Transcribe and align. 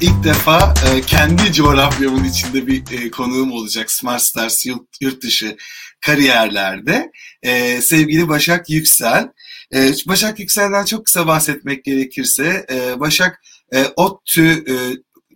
ilk 0.00 0.24
defa 0.24 0.74
e, 0.86 1.00
kendi 1.00 1.52
coğrafyamın 1.52 2.24
içinde 2.24 2.66
bir 2.66 2.82
e, 2.92 3.10
konuğum 3.10 3.52
olacak 3.52 3.92
Smart 3.92 4.22
Stars 4.22 4.66
yurt, 4.66 4.88
yurt 5.00 5.22
dışı 5.22 5.56
kariyerlerde. 6.00 7.10
E, 7.42 7.80
sevgili 7.80 8.28
Başak 8.28 8.70
Yüksel. 8.70 9.28
E, 9.74 9.92
Başak 10.06 10.40
Yüksel'den 10.40 10.84
çok 10.84 11.06
kısa 11.06 11.26
bahsetmek 11.26 11.84
gerekirse 11.84 12.66
e, 12.70 13.00
Başak 13.00 13.40
e, 13.74 13.84
ODTÜ 13.96 14.64
e, 14.68 14.74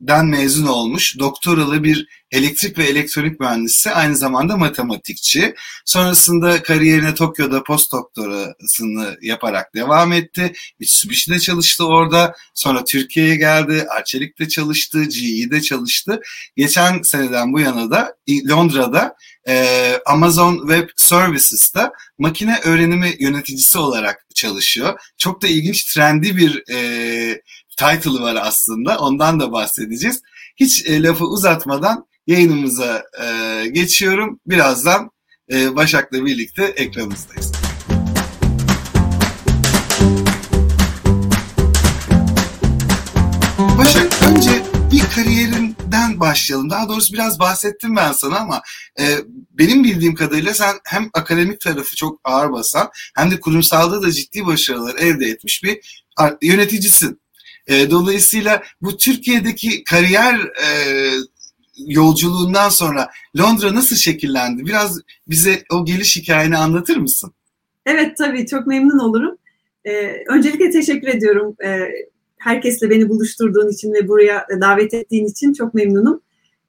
den 0.01 0.27
mezun 0.27 0.67
olmuş 0.67 1.19
doktoralı 1.19 1.85
bir 1.85 2.09
elektrik 2.31 2.79
ve 2.79 2.85
elektronik 2.85 3.41
mühendisi 3.41 3.91
aynı 3.91 4.17
zamanda 4.17 4.57
matematikçi. 4.57 5.55
Sonrasında 5.85 6.63
kariyerine 6.63 7.15
Tokyo'da 7.15 7.63
post 7.63 7.93
doktorasını 7.93 9.17
yaparak 9.23 9.75
devam 9.75 10.13
etti. 10.13 10.53
Mitsubishi'de 10.81 11.39
çalıştı 11.39 11.87
orada. 11.87 12.35
Sonra 12.55 12.85
Türkiye'ye 12.85 13.37
geldi. 13.37 13.87
Arçelik'te 13.91 14.49
çalıştı. 14.49 15.05
GE'de 15.05 15.61
çalıştı. 15.61 16.21
Geçen 16.57 17.03
seneden 17.03 17.53
bu 17.53 17.61
yana 17.61 17.91
da 17.91 18.15
Londra'da 18.51 19.17
e, 19.49 19.95
Amazon 20.07 20.59
Web 20.59 20.89
Services'ta 20.97 21.93
makine 22.19 22.61
öğrenimi 22.65 23.17
yöneticisi 23.19 23.79
olarak 23.79 24.27
çalışıyor. 24.35 25.01
Çok 25.19 25.43
da 25.43 25.47
ilginç, 25.47 25.95
trendi 25.95 26.37
bir 26.37 26.73
e, 26.73 27.43
title'ı 27.81 28.21
var 28.21 28.39
aslında. 28.43 28.99
Ondan 28.99 29.41
da 29.41 29.53
bahsedeceğiz. 29.53 30.23
Hiç 30.57 30.87
e, 30.87 31.03
lafı 31.03 31.25
uzatmadan 31.25 32.07
yayınımıza 32.27 33.03
e, 33.23 33.67
geçiyorum. 33.69 34.41
Birazdan 34.47 35.11
e, 35.53 35.77
Başak'la 35.77 36.25
birlikte 36.25 36.65
ekranımızdayız. 36.65 37.53
Başak 43.79 44.23
önce 44.23 44.63
bir 44.93 45.03
kariyerinden 45.15 46.21
başlayalım. 46.21 46.71
Daha 46.71 46.89
doğrusu 46.89 47.13
biraz 47.13 47.39
bahsettim 47.39 47.97
ben 47.97 48.13
sana 48.13 48.39
ama 48.39 48.63
e, 49.01 49.05
benim 49.51 49.85
bildiğim 49.85 50.15
kadarıyla 50.15 50.55
sen 50.55 50.75
hem 50.85 51.11
akademik 51.15 51.61
tarafı 51.61 51.97
çok 51.97 52.21
ağır 52.25 52.53
basan 52.53 52.91
hem 53.17 53.31
de 53.31 53.41
kurumsalda 53.41 54.03
da 54.03 54.13
ciddi 54.13 54.47
başarılar 54.47 54.95
elde 54.95 55.27
etmiş 55.27 55.63
bir 55.63 56.05
yöneticisin. 56.43 57.21
E, 57.67 57.91
dolayısıyla 57.91 58.63
bu 58.83 58.97
Türkiye'deki 58.97 59.85
kariyer 59.85 60.35
e, 60.39 60.69
yolculuğundan 61.87 62.69
sonra 62.69 63.11
Londra 63.39 63.75
nasıl 63.75 63.97
şekillendi? 63.97 64.67
Biraz 64.67 65.01
bize 65.29 65.63
o 65.73 65.85
geliş 65.85 66.17
hikayeni 66.17 66.57
anlatır 66.57 66.97
mısın? 66.97 67.33
Evet 67.87 68.17
tabii 68.17 68.47
çok 68.47 68.67
memnun 68.67 68.99
olurum. 68.99 69.37
Ee, 69.85 70.25
öncelikle 70.29 70.71
teşekkür 70.71 71.09
ediyorum. 71.09 71.57
Ee, 71.65 71.89
herkesle 72.39 72.91
beni 72.91 73.09
buluşturduğun 73.09 73.71
için 73.71 73.93
ve 73.93 74.09
buraya 74.09 74.47
davet 74.61 74.95
ettiğin 74.95 75.27
için 75.27 75.53
çok 75.53 75.75
memnunum. 75.75 76.21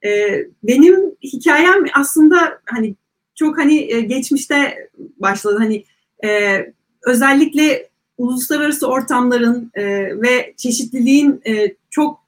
Ee, 0.04 0.46
benim 0.62 0.96
hikayem 1.22 1.84
aslında 1.94 2.60
hani 2.64 2.94
çok 3.34 3.58
hani 3.58 3.92
e, 3.92 4.00
geçmişte 4.00 4.88
başladı. 4.98 5.56
Hani 5.58 5.84
e, 6.24 6.60
özellikle 7.06 7.88
uluslararası 8.18 8.88
ortamların 8.88 9.70
e, 9.74 9.84
ve 10.22 10.54
çeşitliliğin 10.56 11.40
e, 11.46 11.74
çok 11.90 12.22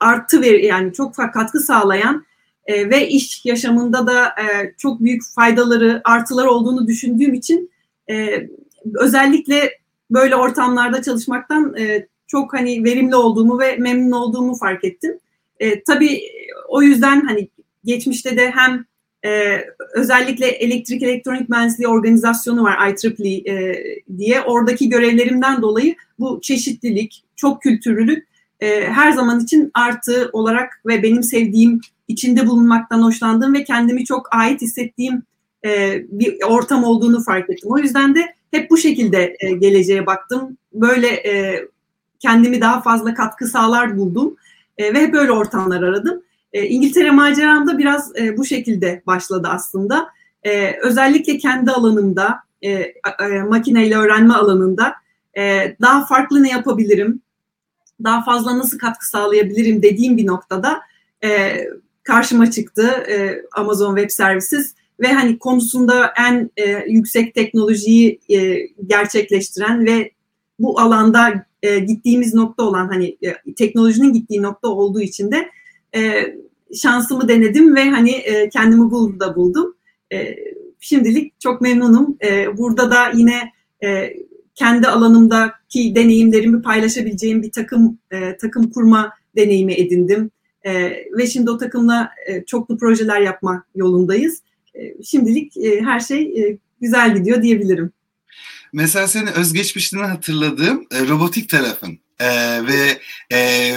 artı 0.00 0.42
ver 0.42 0.60
yani 0.60 0.92
çok 0.92 1.14
katkı 1.14 1.60
sağlayan 1.60 2.26
e, 2.66 2.90
ve 2.90 3.08
iş 3.08 3.44
yaşamında 3.44 4.06
da 4.06 4.26
e, 4.26 4.74
çok 4.78 5.00
büyük 5.00 5.22
faydaları, 5.34 6.00
artıları 6.04 6.50
olduğunu 6.50 6.86
düşündüğüm 6.86 7.34
için 7.34 7.70
e, 8.10 8.48
özellikle 8.94 9.78
böyle 10.10 10.36
ortamlarda 10.36 11.02
çalışmaktan 11.02 11.76
e, 11.76 12.06
çok 12.26 12.54
hani 12.54 12.84
verimli 12.84 13.16
olduğumu 13.16 13.58
ve 13.58 13.76
memnun 13.76 14.12
olduğumu 14.12 14.54
fark 14.54 14.84
ettim. 14.84 15.18
E, 15.60 15.82
tabii 15.82 16.20
o 16.68 16.82
yüzden 16.82 17.20
hani 17.20 17.48
geçmişte 17.84 18.36
de 18.36 18.50
hem 18.50 18.84
e, 19.24 19.60
özellikle 19.94 20.46
elektrik 20.46 21.02
elektronik 21.02 21.48
mühendisliği 21.48 21.88
organizasyonu 21.88 22.62
var 22.62 22.88
IEEE 22.88 23.54
e, 23.54 23.84
diye. 24.18 24.40
Oradaki 24.40 24.88
görevlerimden 24.88 25.62
dolayı 25.62 25.94
bu 26.18 26.40
çeşitlilik, 26.42 27.24
çok 27.36 27.62
kültürlülük 27.62 28.28
e, 28.60 28.88
her 28.88 29.12
zaman 29.12 29.40
için 29.40 29.70
artı 29.74 30.30
olarak 30.32 30.80
ve 30.86 31.02
benim 31.02 31.22
sevdiğim, 31.22 31.80
içinde 32.08 32.46
bulunmaktan 32.46 33.02
hoşlandığım 33.02 33.54
ve 33.54 33.64
kendimi 33.64 34.04
çok 34.04 34.34
ait 34.34 34.62
hissettiğim 34.62 35.22
e, 35.64 36.02
bir 36.08 36.42
ortam 36.42 36.84
olduğunu 36.84 37.22
fark 37.22 37.50
ettim. 37.50 37.70
O 37.70 37.78
yüzden 37.78 38.14
de 38.14 38.34
hep 38.50 38.70
bu 38.70 38.76
şekilde 38.76 39.36
e, 39.40 39.52
geleceğe 39.52 40.06
baktım. 40.06 40.56
Böyle 40.72 41.08
e, 41.08 41.64
kendimi 42.20 42.60
daha 42.60 42.80
fazla 42.82 43.14
katkı 43.14 43.46
sağlar 43.46 43.98
buldum 43.98 44.36
e, 44.78 44.94
ve 44.94 45.00
hep 45.00 45.12
böyle 45.12 45.32
ortamlar 45.32 45.82
aradım. 45.82 46.22
E, 46.52 46.66
İngiltere 46.66 47.10
maceram 47.10 47.68
da 47.68 47.78
biraz 47.78 48.16
e, 48.16 48.36
bu 48.36 48.44
şekilde 48.44 49.02
başladı 49.06 49.48
aslında. 49.50 50.08
E, 50.42 50.72
özellikle 50.82 51.38
kendi 51.38 51.70
alanımda, 51.70 52.38
e, 52.62 52.70
e, 52.70 52.92
makineyle 53.48 53.96
öğrenme 53.96 54.34
alanında 54.34 54.94
e, 55.38 55.76
daha 55.80 56.06
farklı 56.06 56.42
ne 56.42 56.50
yapabilirim, 56.50 57.22
daha 58.04 58.24
fazla 58.24 58.58
nasıl 58.58 58.78
katkı 58.78 59.08
sağlayabilirim 59.08 59.82
dediğim 59.82 60.16
bir 60.16 60.26
noktada 60.26 60.80
e, 61.24 61.60
karşıma 62.02 62.50
çıktı 62.50 62.86
e, 62.86 63.42
Amazon 63.52 63.96
Web 63.96 64.10
Services 64.10 64.74
ve 65.00 65.12
hani 65.12 65.38
konusunda 65.38 66.12
en 66.18 66.50
e, 66.56 66.84
yüksek 66.88 67.34
teknolojiyi 67.34 68.20
e, 68.28 68.66
gerçekleştiren 68.86 69.86
ve 69.86 70.10
bu 70.58 70.80
alanda 70.80 71.46
e, 71.62 71.78
gittiğimiz 71.78 72.34
nokta 72.34 72.62
olan 72.62 72.88
hani 72.88 73.16
e, 73.22 73.54
teknolojinin 73.54 74.12
gittiği 74.12 74.42
nokta 74.42 74.68
olduğu 74.68 75.00
için 75.00 75.32
de 75.32 75.50
e, 75.96 76.34
şansımı 76.74 77.28
denedim 77.28 77.76
ve 77.76 77.90
hani 77.90 78.10
e, 78.10 78.48
kendimi 78.48 78.90
burada 78.90 79.36
buldum. 79.36 79.74
E, 80.12 80.36
şimdilik 80.80 81.40
çok 81.40 81.60
memnunum. 81.60 82.16
E, 82.24 82.56
burada 82.58 82.90
da 82.90 83.10
yine 83.14 83.52
e, 83.84 84.14
kendi 84.54 84.88
alanımdaki 84.88 85.94
deneyimlerimi 85.94 86.62
paylaşabileceğim 86.62 87.42
bir 87.42 87.52
takım 87.52 87.98
e, 88.10 88.36
takım 88.36 88.70
kurma 88.70 89.12
deneyimi 89.36 89.74
edindim. 89.74 90.30
E, 90.62 90.72
ve 91.18 91.26
şimdi 91.26 91.50
o 91.50 91.58
takımla 91.58 92.10
e, 92.26 92.44
çoklu 92.44 92.78
projeler 92.78 93.20
yapma 93.20 93.64
yolundayız. 93.74 94.42
E, 94.74 95.02
şimdilik 95.02 95.56
e, 95.56 95.80
her 95.80 96.00
şey 96.00 96.22
e, 96.22 96.58
güzel 96.80 97.16
gidiyor 97.16 97.42
diyebilirim. 97.42 97.92
Mesela 98.72 99.08
senin 99.08 99.26
özgeçmişini 99.26 100.02
hatırladığım 100.02 100.86
e, 100.90 101.08
robotik 101.08 101.48
tarafın 101.48 101.98
e, 102.20 102.26
ve 102.66 103.00
e, 103.32 103.74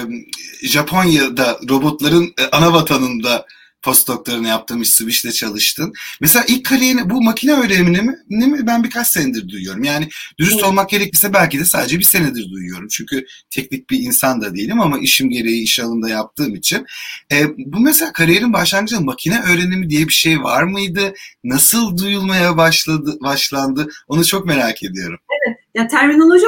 Japonya'da 0.64 1.60
robotların 1.70 2.34
e, 2.40 2.44
ana 2.52 2.74
vatanında 2.74 3.46
postdoktorunu 3.84 4.48
yaptığım 4.48 4.80
Mitsubishi'de 4.80 5.32
çalıştın. 5.32 5.94
Mesela 6.22 6.46
ilk 6.48 6.66
kariyerini 6.66 7.10
bu 7.10 7.22
makine 7.22 7.54
öğrenimini 7.54 8.02
mi, 8.02 8.48
mi 8.48 8.68
ben 8.68 8.84
birkaç 8.84 9.08
senedir 9.08 9.50
duyuyorum. 9.50 9.84
Yani 9.84 10.10
dürüst 10.40 10.54
evet. 10.54 10.64
olmak 10.64 10.90
gerekirse 10.90 11.34
belki 11.34 11.60
de 11.60 11.66
sadece 11.66 12.00
bir 12.00 12.04
senedir 12.04 12.52
duyuyorum. 12.52 12.88
Çünkü 12.88 13.26
teknik 13.50 13.90
bir 13.90 14.00
insan 14.00 14.42
da 14.42 14.56
değilim 14.56 14.82
ama 14.82 15.00
işim 15.00 15.30
gereği 15.30 15.64
iş 15.64 15.80
alanında 15.80 16.10
yaptığım 16.10 16.56
için. 16.56 16.86
E, 17.32 17.48
bu 17.58 17.80
mesela 17.80 18.14
kariyerin 18.14 18.54
başlangıcında 18.54 19.02
makine 19.02 19.42
öğrenimi 19.42 19.90
diye 19.90 20.08
bir 20.08 20.14
şey 20.14 20.44
var 20.44 20.64
mıydı? 20.64 21.14
Nasıl 21.44 21.98
duyulmaya 21.98 22.58
başladı 22.58 23.18
başlandı? 23.22 23.88
Onu 24.08 24.26
çok 24.26 24.46
merak 24.46 24.84
ediyorum. 24.84 25.20
Evet. 25.48 25.58
Ya 25.76 25.88
terminoloji 25.88 26.46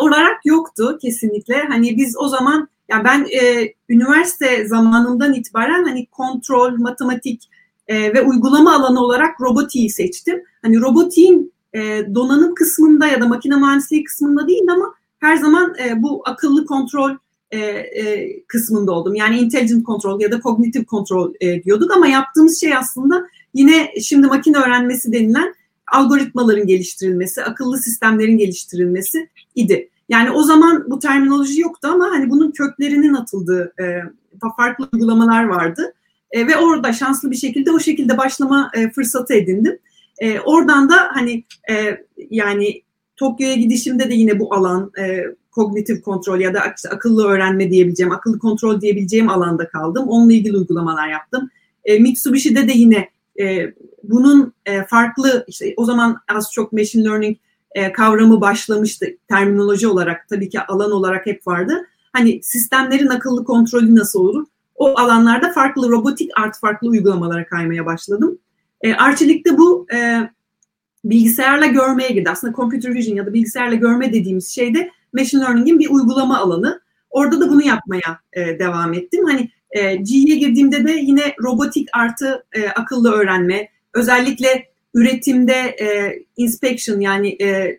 olarak 0.00 0.36
yoktu 0.44 0.98
kesinlikle. 1.02 1.62
Hani 1.68 1.96
biz 1.96 2.16
o 2.18 2.28
zaman 2.28 2.68
ya 2.88 3.04
ben 3.04 3.26
e, 3.42 3.72
üniversite 3.88 4.68
zamanından 4.68 5.34
itibaren 5.34 5.84
hani 5.84 6.06
kontrol, 6.06 6.76
matematik 6.78 7.50
e, 7.88 8.14
ve 8.14 8.22
uygulama 8.22 8.74
alanı 8.74 9.00
olarak 9.00 9.40
robotiği 9.40 9.90
seçtim. 9.90 10.42
Hani 10.62 10.80
robotiğin 10.80 11.52
e, 11.74 11.80
donanım 12.14 12.54
kısmında 12.54 13.06
ya 13.06 13.20
da 13.20 13.26
makine 13.26 13.56
mühendisliği 13.56 14.04
kısmında 14.04 14.48
değil 14.48 14.70
ama 14.72 14.94
her 15.18 15.36
zaman 15.36 15.74
e, 15.84 16.02
bu 16.02 16.22
akıllı 16.24 16.66
kontrol 16.66 17.10
e, 17.50 17.58
e, 17.58 18.42
kısmında 18.46 18.92
oldum. 18.92 19.14
Yani 19.14 19.38
intelligent 19.38 19.86
control 19.86 20.20
ya 20.20 20.32
da 20.32 20.40
cognitive 20.40 20.84
control 20.84 21.34
e, 21.40 21.62
diyorduk 21.64 21.90
ama 21.96 22.06
yaptığımız 22.06 22.60
şey 22.60 22.76
aslında 22.76 23.26
yine 23.54 23.92
şimdi 24.02 24.26
makine 24.26 24.58
öğrenmesi 24.58 25.12
denilen 25.12 25.54
algoritmaların 25.92 26.66
geliştirilmesi, 26.66 27.42
akıllı 27.42 27.78
sistemlerin 27.78 28.38
geliştirilmesi 28.38 29.28
idi. 29.54 29.90
Yani 30.08 30.30
o 30.30 30.42
zaman 30.42 30.84
bu 30.90 30.98
terminoloji 30.98 31.60
yoktu 31.60 31.88
ama 31.92 32.04
hani 32.04 32.30
bunun 32.30 32.50
köklerinin 32.50 33.14
atıldığı 33.14 33.72
e, 33.80 34.02
farklı 34.56 34.88
uygulamalar 34.92 35.44
vardı. 35.44 35.94
E, 36.30 36.46
ve 36.46 36.56
orada 36.56 36.92
şanslı 36.92 37.30
bir 37.30 37.36
şekilde 37.36 37.72
o 37.72 37.80
şekilde 37.80 38.18
başlama 38.18 38.70
e, 38.74 38.90
fırsatı 38.90 39.34
edindim. 39.34 39.78
E, 40.18 40.40
oradan 40.40 40.90
da 40.90 40.96
hani 41.12 41.44
e, 41.70 42.04
yani 42.30 42.82
Tokyo'ya 43.16 43.54
gidişimde 43.54 44.10
de 44.10 44.14
yine 44.14 44.40
bu 44.40 44.54
alan 44.54 44.92
e, 44.98 45.24
kognitif 45.50 46.02
kontrol 46.02 46.40
ya 46.40 46.54
da 46.54 46.60
akıllı 46.90 47.26
öğrenme 47.26 47.70
diyebileceğim, 47.70 48.12
akıllı 48.12 48.38
kontrol 48.38 48.80
diyebileceğim 48.80 49.28
alanda 49.28 49.68
kaldım. 49.68 50.08
Onunla 50.08 50.32
ilgili 50.32 50.56
uygulamalar 50.56 51.08
yaptım. 51.08 51.50
E, 51.84 51.98
Mitsubishi'de 51.98 52.68
de 52.68 52.72
yine 52.72 53.08
e, 53.40 53.74
bunun 54.02 54.52
e, 54.66 54.84
farklı 54.84 55.44
işte 55.48 55.74
o 55.76 55.84
zaman 55.84 56.16
az 56.28 56.52
çok 56.52 56.72
machine 56.72 57.04
learning 57.04 57.36
e, 57.76 57.92
kavramı 57.92 58.40
başlamıştı 58.40 59.06
terminoloji 59.28 59.88
olarak 59.88 60.28
tabii 60.28 60.48
ki 60.48 60.60
alan 60.60 60.90
olarak 60.90 61.26
hep 61.26 61.46
vardı. 61.46 61.86
hani 62.12 62.42
sistemlerin 62.42 63.06
akıllı 63.06 63.44
kontrolü 63.44 63.96
nasıl 63.96 64.20
olur? 64.20 64.46
O 64.74 64.98
alanlarda 64.98 65.52
farklı 65.52 65.90
robotik 65.90 66.30
art 66.38 66.58
farklı 66.60 66.88
uygulamalara 66.88 67.46
kaymaya 67.46 67.86
başladım. 67.86 68.38
E, 68.80 68.94
Arçelik'te 68.94 69.58
bu 69.58 69.86
e, 69.94 70.30
bilgisayarla 71.04 71.66
görmeye 71.66 72.08
girdi. 72.08 72.30
Aslında 72.30 72.52
computer 72.56 72.94
vision 72.94 73.16
ya 73.16 73.26
da 73.26 73.34
bilgisayarla 73.34 73.74
görme 73.74 74.12
dediğimiz 74.12 74.54
şeyde 74.54 74.90
machine 75.12 75.40
learning'in 75.40 75.78
bir 75.78 75.90
uygulama 75.90 76.38
alanı. 76.38 76.80
Orada 77.10 77.40
da 77.40 77.48
bunu 77.48 77.62
yapmaya 77.66 78.20
e, 78.32 78.58
devam 78.58 78.94
ettim. 78.94 79.24
Hani 79.24 79.50
e, 79.70 79.96
G'ye 79.96 80.36
girdiğimde 80.36 80.88
de 80.88 80.92
yine 80.92 81.34
robotik 81.42 81.88
artı 81.92 82.44
e, 82.52 82.68
akıllı 82.68 83.12
öğrenme, 83.12 83.68
özellikle 83.94 84.75
üretimde 84.96 85.76
e, 85.80 86.18
inspection 86.36 87.00
yani 87.00 87.36
e, 87.40 87.78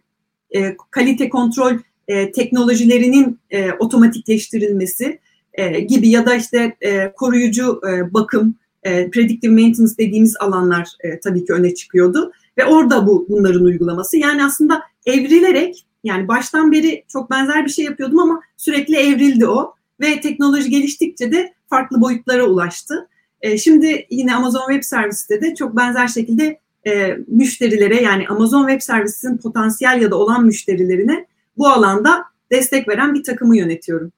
e, 0.55 0.77
kalite 0.91 1.29
kontrol 1.29 1.73
e, 2.07 2.31
teknolojilerinin 2.31 3.39
e, 3.51 3.71
otomatikleştirilmesi 3.71 5.19
e, 5.53 5.79
gibi 5.79 6.09
ya 6.09 6.25
da 6.25 6.35
işte 6.35 6.75
e, 6.81 7.11
koruyucu 7.11 7.81
e, 7.89 8.13
bakım, 8.13 8.55
e, 8.83 9.09
predictive 9.09 9.51
maintenance 9.51 9.97
dediğimiz 9.97 10.35
alanlar 10.39 10.87
e, 11.03 11.19
tabii 11.19 11.45
ki 11.45 11.53
öne 11.53 11.73
çıkıyordu 11.73 12.31
ve 12.57 12.65
orada 12.65 13.07
bu 13.07 13.25
bunların 13.29 13.63
uygulaması. 13.63 14.17
Yani 14.17 14.45
aslında 14.45 14.81
evrilerek 15.05 15.85
yani 16.03 16.27
baştan 16.27 16.71
beri 16.71 17.03
çok 17.07 17.31
benzer 17.31 17.65
bir 17.65 17.69
şey 17.69 17.85
yapıyordum 17.85 18.19
ama 18.19 18.41
sürekli 18.57 18.95
evrildi 18.95 19.47
o 19.47 19.73
ve 20.01 20.21
teknoloji 20.21 20.69
geliştikçe 20.69 21.31
de 21.31 21.53
farklı 21.69 22.01
boyutlara 22.01 22.43
ulaştı. 22.43 23.07
E, 23.41 23.57
şimdi 23.57 24.07
yine 24.09 24.35
Amazon 24.35 24.71
Web 24.71 24.83
Service'te 24.83 25.41
de 25.41 25.55
çok 25.55 25.75
benzer 25.75 26.07
şekilde 26.07 26.59
e, 26.87 27.17
müşterilere 27.27 28.01
yani 28.01 28.27
Amazon 28.27 28.67
Web 28.67 28.81
Service'in 28.81 29.37
potansiyel 29.37 30.01
ya 30.01 30.11
da 30.11 30.15
olan 30.15 30.45
müşterilerine 30.45 31.27
bu 31.57 31.67
alanda 31.67 32.23
destek 32.51 32.87
veren 32.87 33.13
bir 33.13 33.23
takımı 33.23 33.57
yönetiyorum. 33.57 34.11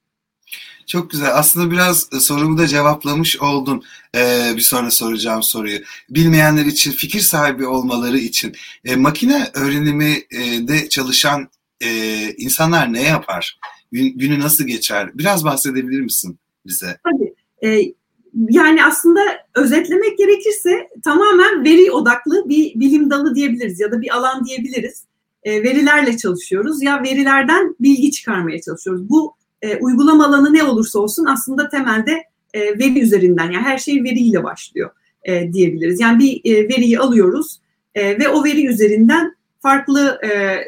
Çok 0.86 1.10
güzel. 1.10 1.38
Aslında 1.38 1.70
biraz 1.70 2.08
sorumu 2.20 2.58
da 2.58 2.66
cevaplamış 2.66 3.40
oldun. 3.40 3.82
Ee, 4.16 4.52
bir 4.56 4.60
sonra 4.60 4.90
soracağım 4.90 5.42
soruyu. 5.42 5.78
Bilmeyenler 6.10 6.66
için, 6.66 6.92
fikir 6.92 7.20
sahibi 7.20 7.66
olmaları 7.66 8.18
için 8.18 8.52
e, 8.84 8.96
makine 8.96 9.50
öğrenimi 9.54 10.22
e, 10.30 10.68
de 10.68 10.88
çalışan 10.88 11.48
e, 11.80 11.88
insanlar 12.32 12.92
ne 12.92 13.02
yapar? 13.02 13.58
Gün, 13.92 14.18
günü 14.18 14.40
nasıl 14.40 14.64
geçer? 14.64 15.10
Biraz 15.14 15.44
bahsedebilir 15.44 16.00
misin 16.00 16.38
bize? 16.66 16.98
Tabii. 17.04 17.34
E, 17.62 17.92
yani 18.34 18.84
aslında 18.84 19.20
özetlemek 19.54 20.18
gerekirse 20.18 20.88
tamamen 21.04 21.64
veri 21.64 21.90
odaklı 21.90 22.48
bir 22.48 22.80
bilim 22.80 23.10
dalı 23.10 23.34
diyebiliriz 23.34 23.80
ya 23.80 23.92
da 23.92 24.00
bir 24.00 24.16
alan 24.16 24.44
diyebiliriz. 24.44 25.04
E, 25.42 25.62
verilerle 25.62 26.16
çalışıyoruz 26.16 26.82
ya 26.82 27.02
verilerden 27.02 27.76
bilgi 27.80 28.10
çıkarmaya 28.10 28.60
çalışıyoruz. 28.60 29.08
Bu 29.10 29.34
e, 29.62 29.76
uygulama 29.76 30.26
alanı 30.26 30.54
ne 30.54 30.64
olursa 30.64 30.98
olsun 30.98 31.24
aslında 31.24 31.68
temelde 31.68 32.22
e, 32.54 32.78
veri 32.78 33.00
üzerinden 33.00 33.50
yani 33.50 33.64
her 33.64 33.78
şey 33.78 34.04
veriyle 34.04 34.44
başlıyor 34.44 34.90
e, 35.24 35.52
diyebiliriz. 35.52 36.00
Yani 36.00 36.18
bir 36.18 36.54
e, 36.54 36.68
veriyi 36.68 36.98
alıyoruz 36.98 37.60
e, 37.94 38.18
ve 38.18 38.28
o 38.28 38.44
veri 38.44 38.66
üzerinden 38.66 39.36
farklı 39.62 40.20
e, 40.24 40.58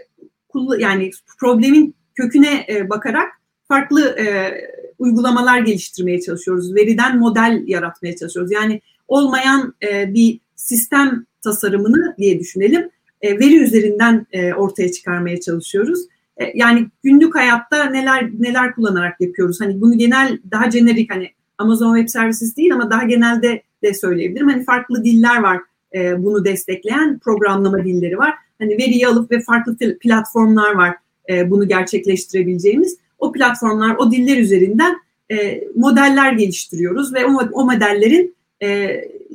yani 0.79 1.11
problemin 1.39 1.95
köküne 2.15 2.67
e, 2.69 2.91
bakarak 2.91 3.33
farklı 3.69 4.17
e, 4.19 4.55
uygulamalar 5.03 5.59
geliştirmeye 5.59 6.21
çalışıyoruz. 6.21 6.75
Veriden 6.75 7.19
model 7.19 7.63
yaratmaya 7.67 8.17
çalışıyoruz. 8.17 8.53
Yani 8.53 8.81
olmayan 9.09 9.75
e, 9.83 10.15
bir 10.15 10.41
sistem 10.57 11.27
tasarımını 11.41 12.15
diye 12.19 12.39
düşünelim. 12.39 12.91
E, 13.21 13.39
veri 13.39 13.57
üzerinden 13.57 14.27
e, 14.33 14.53
ortaya 14.53 14.93
çıkarmaya 14.93 15.41
çalışıyoruz. 15.41 16.01
E, 16.37 16.45
yani 16.55 16.87
günlük 17.03 17.35
hayatta 17.35 17.85
neler 17.85 18.31
neler 18.39 18.75
kullanarak 18.75 19.21
yapıyoruz. 19.21 19.61
Hani 19.61 19.81
bunu 19.81 19.99
genel 19.99 20.39
daha 20.51 20.71
jenerik 20.71 21.13
hani 21.13 21.31
Amazon 21.59 21.97
Web 21.97 22.09
Services 22.09 22.57
değil 22.57 22.75
ama 22.75 22.91
daha 22.91 23.05
genelde 23.05 23.63
de 23.83 23.95
söyleyebilirim. 23.95 24.49
Hani 24.49 24.65
farklı 24.65 25.05
diller 25.05 25.43
var 25.43 25.61
e, 25.95 26.23
bunu 26.23 26.45
destekleyen 26.45 27.19
programlama 27.19 27.85
dilleri 27.85 28.19
var. 28.19 28.35
Hani 28.59 28.73
veriyi 28.73 29.09
alıp 29.09 29.31
ve 29.31 29.41
farklı 29.41 29.77
platformlar 30.01 30.75
var 30.75 30.97
e, 31.31 31.51
bunu 31.51 31.69
gerçekleştirebileceğimiz. 31.69 32.99
O 33.23 33.33
platformlar, 33.33 33.97
o 33.97 34.11
diller 34.11 34.37
üzerinden 34.37 34.97
e, 35.31 35.65
modeller 35.77 36.33
geliştiriyoruz 36.33 37.15
ve 37.15 37.27
o, 37.27 37.49
o 37.53 37.65
modellerin 37.65 38.37
e, 38.63 38.69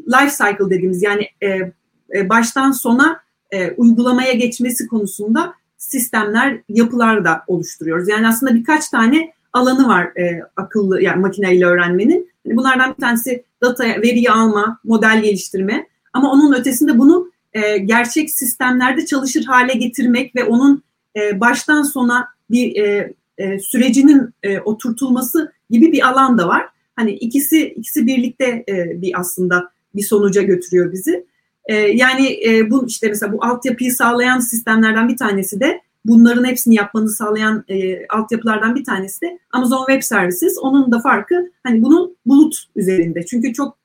life 0.08 0.32
cycle 0.38 0.70
dediğimiz 0.70 1.04
yani 1.04 1.28
e, 1.42 1.48
e, 2.16 2.30
baştan 2.30 2.72
sona 2.72 3.20
e, 3.52 3.72
uygulamaya 3.72 4.34
geçmesi 4.34 4.88
konusunda 4.88 5.54
sistemler, 5.78 6.62
yapılar 6.70 7.26
da 7.26 7.44
oluşturuyoruz. 7.48 8.10
Yani 8.10 8.28
aslında 8.28 8.56
birkaç 8.56 8.90
tane 8.90 9.32
alanı 9.54 9.88
var 9.88 10.06
e, 10.06 10.42
akıllı 10.56 11.02
yani 11.02 11.22
makineyle 11.22 11.66
öğrenmenin. 11.66 12.32
Yani 12.46 12.58
bunlardan 12.58 12.94
bir 12.98 13.02
tanesi 13.02 13.44
data, 13.62 13.84
veriyi 13.84 14.32
alma, 14.32 14.80
model 14.84 15.22
geliştirme. 15.24 15.88
Ama 16.14 16.32
onun 16.32 16.54
ötesinde 16.54 17.00
bunu 17.00 17.32
e, 17.54 17.78
gerçek 17.78 18.30
sistemlerde 18.30 19.06
çalışır 19.06 19.46
hale 19.46 19.74
getirmek 19.74 20.36
ve 20.36 20.44
onun 20.44 20.84
e, 21.16 21.40
baştan 21.40 21.84
sona 21.84 22.28
bir 22.50 22.76
e, 22.76 23.14
e, 23.38 23.60
sürecinin 23.60 24.30
e, 24.44 24.60
oturtulması 24.60 25.52
gibi 25.70 25.92
bir 25.92 26.08
alan 26.08 26.38
da 26.38 26.48
var. 26.48 26.66
Hani 26.96 27.12
ikisi 27.12 27.68
ikisi 27.68 28.08
birlikte 28.08 28.64
e, 28.70 29.02
bir 29.02 29.20
aslında 29.20 29.72
bir 29.96 30.04
sonuca 30.04 30.42
götürüyor 30.42 30.92
bizi. 30.92 31.26
Yani 31.94 32.40
e, 32.48 32.72
bu 32.72 32.88
işte 32.88 33.08
mesela 33.08 33.34
bu 33.34 33.46
altyapıyı 33.46 33.92
sağlayan 33.92 34.40
sistemlerden 34.40 35.10
bir 35.10 35.18
tanesi 35.18 35.60
de 35.60 35.82
bunların 36.06 36.46
hepsini 36.46 36.76
yapmanızı 36.76 37.16
sağlayan 37.16 37.64
e, 37.70 38.08
altyapılardan 38.08 38.76
bir 38.76 38.84
tanesi 38.84 39.22
de 39.22 39.40
Amazon 39.52 39.86
Web 39.86 40.02
Services. 40.02 40.58
Onun 40.62 40.92
da 40.92 41.00
farkı 41.00 41.52
hani 41.64 41.84
bunun 41.84 42.18
bulut 42.26 42.56
üzerinde. 42.76 43.26
Çünkü 43.26 43.54
çok 43.54 43.78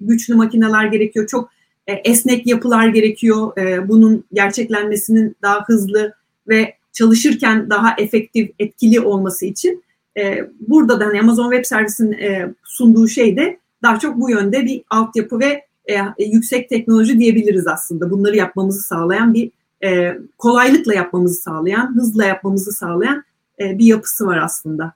güçlü 0.00 0.34
makineler 0.34 0.84
gerekiyor, 0.86 1.26
çok 1.26 1.50
esnek 1.86 2.46
yapılar 2.46 2.88
gerekiyor. 2.88 3.52
Bunun 3.88 4.24
gerçeklenmesinin 4.32 5.36
daha 5.42 5.64
hızlı 5.66 6.14
ve 6.48 6.74
çalışırken 6.92 7.70
daha 7.70 7.94
efektif, 7.98 8.50
etkili 8.58 9.00
olması 9.00 9.46
için. 9.46 9.84
E, 10.18 10.50
burada 10.68 11.00
da 11.00 11.06
hani 11.06 11.20
Amazon 11.20 11.50
Web 11.50 11.64
Service'in 11.64 12.12
e, 12.12 12.54
sunduğu 12.64 13.08
şey 13.08 13.36
de 13.36 13.58
daha 13.82 13.98
çok 13.98 14.20
bu 14.20 14.30
yönde 14.30 14.64
bir 14.64 14.82
altyapı 14.90 15.40
ve 15.40 15.64
e, 15.86 16.24
yüksek 16.24 16.68
teknoloji 16.68 17.18
diyebiliriz 17.18 17.66
aslında. 17.66 18.10
Bunları 18.10 18.36
yapmamızı 18.36 18.82
sağlayan 18.82 19.34
bir 19.34 19.50
e, 19.84 20.18
kolaylıkla 20.38 20.94
yapmamızı 20.94 21.42
sağlayan, 21.42 21.94
hızla 21.96 22.24
yapmamızı 22.24 22.72
sağlayan 22.72 23.24
e, 23.60 23.78
bir 23.78 23.84
yapısı 23.84 24.26
var 24.26 24.38
aslında. 24.38 24.92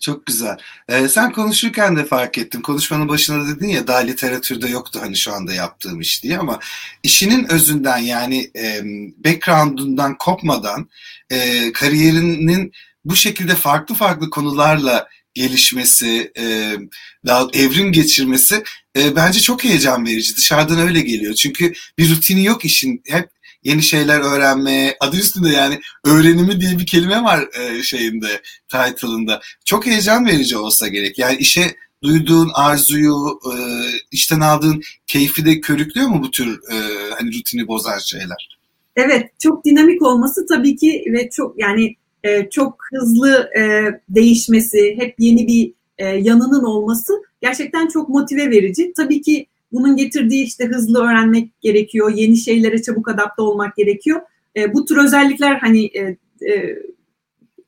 Çok 0.00 0.26
güzel. 0.26 0.56
Ee, 0.88 1.08
sen 1.08 1.32
konuşurken 1.32 1.96
de 1.96 2.04
fark 2.04 2.38
ettim. 2.38 2.62
Konuşmanın 2.62 3.08
başında 3.08 3.48
dedin 3.48 3.68
ya 3.68 3.86
daha 3.86 3.98
literatürde 3.98 4.68
yoktu 4.68 5.00
hani 5.02 5.16
şu 5.16 5.32
anda 5.32 5.52
yaptığım 5.52 6.00
iş 6.00 6.22
diye 6.22 6.38
ama 6.38 6.58
işinin 7.02 7.52
özünden 7.52 7.98
yani 7.98 8.50
e, 8.56 8.82
background'undan 9.24 10.18
kopmadan 10.18 10.88
e, 11.30 11.72
kariyerinin 11.72 12.72
bu 13.04 13.16
şekilde 13.16 13.54
farklı 13.54 13.94
farklı 13.94 14.30
konularla 14.30 15.08
gelişmesi, 15.34 16.32
e, 16.38 16.76
daha 17.26 17.48
evrim 17.52 17.92
geçirmesi 17.92 18.62
e, 18.96 19.16
bence 19.16 19.40
çok 19.40 19.64
heyecan 19.64 20.06
verici. 20.06 20.36
Dışarıdan 20.36 20.78
öyle 20.78 21.00
geliyor. 21.00 21.34
Çünkü 21.34 21.72
bir 21.98 22.10
rutini 22.10 22.44
yok 22.44 22.64
işin. 22.64 23.02
Hep 23.06 23.30
yeni 23.64 23.82
şeyler 23.82 24.20
öğrenmeye, 24.20 24.96
adı 25.00 25.16
üstünde 25.16 25.48
yani 25.48 25.80
öğrenimi 26.04 26.60
diye 26.60 26.78
bir 26.78 26.86
kelime 26.86 27.22
var 27.22 27.48
e, 27.60 27.82
şeyinde, 27.82 28.42
title'ında. 28.68 29.40
Çok 29.64 29.86
heyecan 29.86 30.26
verici 30.26 30.56
olsa 30.56 30.88
gerek. 30.88 31.18
Yani 31.18 31.36
işe 31.36 31.74
duyduğun 32.02 32.50
arzuyu, 32.54 33.40
e, 33.44 33.54
işten 34.12 34.40
aldığın 34.40 34.82
keyfi 35.06 35.44
de 35.44 35.60
körüklüyor 35.60 36.08
mu 36.08 36.22
bu 36.22 36.30
tür 36.30 36.60
e, 36.72 36.76
hani 37.18 37.38
rutini 37.38 37.68
bozan 37.68 37.98
şeyler? 37.98 38.58
Evet, 38.96 39.30
çok 39.38 39.64
dinamik 39.64 40.02
olması 40.02 40.46
tabii 40.46 40.76
ki 40.76 41.04
ve 41.12 41.30
çok 41.30 41.58
yani 41.58 41.96
çok 42.50 42.84
hızlı 42.92 43.50
değişmesi, 44.08 44.96
hep 44.98 45.14
yeni 45.18 45.46
bir 45.46 45.72
yanının 46.18 46.64
olması 46.64 47.12
gerçekten 47.42 47.88
çok 47.88 48.08
motive 48.08 48.50
verici. 48.50 48.92
Tabii 48.96 49.22
ki 49.22 49.46
bunun 49.72 49.96
getirdiği 49.96 50.44
işte 50.44 50.66
hızlı 50.66 51.02
öğrenmek 51.02 51.60
gerekiyor, 51.60 52.12
yeni 52.14 52.36
şeylere 52.36 52.82
çabuk 52.82 53.08
adapte 53.08 53.42
olmak 53.42 53.76
gerekiyor. 53.76 54.20
E, 54.56 54.74
bu 54.74 54.84
tür 54.84 54.96
özellikler 54.96 55.54
hani 55.54 55.84
e, 55.84 56.16
e, 56.40 56.54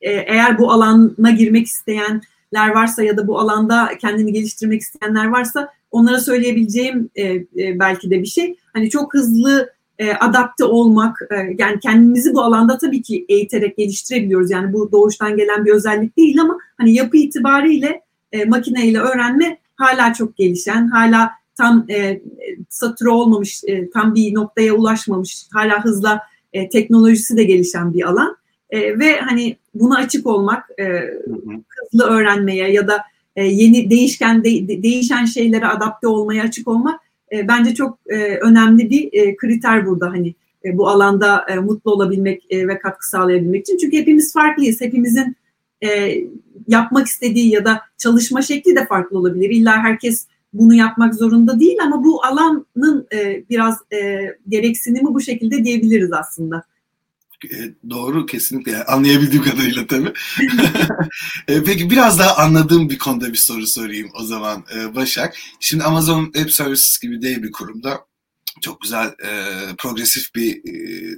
e, 0.01 0.11
eğer 0.11 0.59
bu 0.59 0.73
alana 0.73 1.31
girmek 1.31 1.67
isteyenler 1.67 2.69
varsa 2.75 3.03
ya 3.03 3.17
da 3.17 3.29
bu 3.29 3.39
alanda 3.39 3.91
kendini 4.01 4.33
geliştirmek 4.33 4.81
isteyenler 4.81 5.27
varsa 5.27 5.69
onlara 5.91 6.21
söyleyebileceğim 6.21 7.11
e, 7.15 7.25
e, 7.25 7.45
belki 7.79 8.11
de 8.11 8.23
bir 8.23 8.27
şey. 8.27 8.57
Hani 8.73 8.91
çok 8.91 9.15
hızlı 9.15 9.73
e, 9.99 10.13
adapte 10.13 10.65
olmak, 10.65 11.19
e, 11.31 11.35
yani 11.59 11.81
kendimizi 11.81 12.35
bu 12.35 12.41
alanda 12.41 12.79
tabii 12.79 13.03
ki 13.03 13.27
eğiterek 13.29 13.77
geliştirebiliyoruz. 13.77 14.51
Yani 14.51 14.73
bu 14.73 14.93
doğuştan 14.93 15.37
gelen 15.37 15.65
bir 15.65 15.73
özellik 15.73 16.17
değil 16.17 16.41
ama 16.41 16.59
hani 16.79 16.95
yapı 16.95 17.17
itibariyle 17.17 18.03
e, 18.33 18.45
makineyle 18.45 18.99
öğrenme 18.99 19.59
hala 19.77 20.15
çok 20.15 20.37
gelişen, 20.37 20.89
hala 20.89 21.31
tam 21.57 21.87
e, 21.91 22.21
satürü 22.69 23.09
olmamış, 23.09 23.63
e, 23.67 23.91
tam 23.91 24.15
bir 24.15 24.35
noktaya 24.35 24.75
ulaşmamış, 24.75 25.47
hala 25.53 25.85
hızla 25.85 26.21
e, 26.53 26.69
teknolojisi 26.69 27.37
de 27.37 27.45
gelişen 27.45 27.95
bir 27.95 28.09
alan. 28.09 28.37
E, 28.71 28.99
ve 28.99 29.21
hani 29.21 29.57
buna 29.75 29.97
açık 29.97 30.27
olmak, 30.27 30.71
e, 30.79 30.85
hızlı 31.91 32.05
öğrenmeye 32.05 32.73
ya 32.73 32.89
da 32.89 32.99
e, 33.37 33.45
yeni 33.45 33.91
değişken 33.91 34.45
de, 34.45 34.83
değişen 34.83 35.25
şeylere 35.25 35.67
adapte 35.67 36.07
olmaya 36.09 36.43
açık 36.43 36.69
olmak 36.69 37.01
e, 37.33 37.49
bence 37.49 37.75
çok 37.75 37.99
e, 38.07 38.17
önemli 38.37 38.91
bir 38.91 39.09
e, 39.13 39.37
kriter 39.37 39.87
burada 39.87 40.11
hani 40.11 40.35
e, 40.65 40.79
bu 40.79 40.89
alanda 40.89 41.47
e, 41.49 41.57
mutlu 41.57 41.93
olabilmek 41.93 42.47
e, 42.51 42.69
ve 42.69 42.79
katkı 42.79 43.09
sağlayabilmek 43.09 43.61
için. 43.61 43.79
Çünkü 43.79 43.97
hepimiz 43.97 44.33
farklıyız. 44.33 44.81
Hepimizin 44.81 45.37
e, 45.85 46.19
yapmak 46.69 47.07
istediği 47.07 47.51
ya 47.51 47.65
da 47.65 47.81
çalışma 47.99 48.43
şekli 48.43 48.77
de 48.77 48.87
farklı 48.87 49.19
olabilir. 49.19 49.51
İlla 49.51 49.83
herkes 49.83 50.27
bunu 50.53 50.75
yapmak 50.75 51.15
zorunda 51.15 51.61
değil 51.61 51.77
ama 51.83 52.05
bu 52.05 52.25
alanın 52.25 53.07
e, 53.13 53.45
biraz 53.51 53.79
e, 53.93 54.27
gereksinimi 54.49 55.15
bu 55.15 55.21
şekilde 55.21 55.65
diyebiliriz 55.65 56.13
aslında. 56.13 56.65
E, 57.45 57.57
doğru 57.91 58.27
kesinlikle 58.27 58.85
anlayabildiğim 58.85 59.45
kadarıyla 59.45 59.87
tabii. 59.87 60.13
E, 61.49 61.63
peki 61.63 61.91
biraz 61.91 62.19
daha 62.19 62.37
anladığım 62.37 62.91
bir 62.91 62.99
konuda 62.99 63.33
bir 63.33 63.39
soru 63.39 63.67
sorayım 63.67 64.11
o 64.21 64.25
zaman 64.25 64.65
e, 64.77 64.95
Başak. 64.95 65.37
Şimdi 65.61 65.85
Amazon 65.85 66.25
Web 66.25 66.49
Services 66.49 66.99
gibi 66.99 67.23
dev 67.23 67.43
bir 67.43 67.53
kurumda 67.53 68.01
çok 68.61 68.81
güzel 68.81 69.07
e, 69.07 69.33
progresif 69.79 70.35
bir 70.35 70.57
e, 70.57 71.17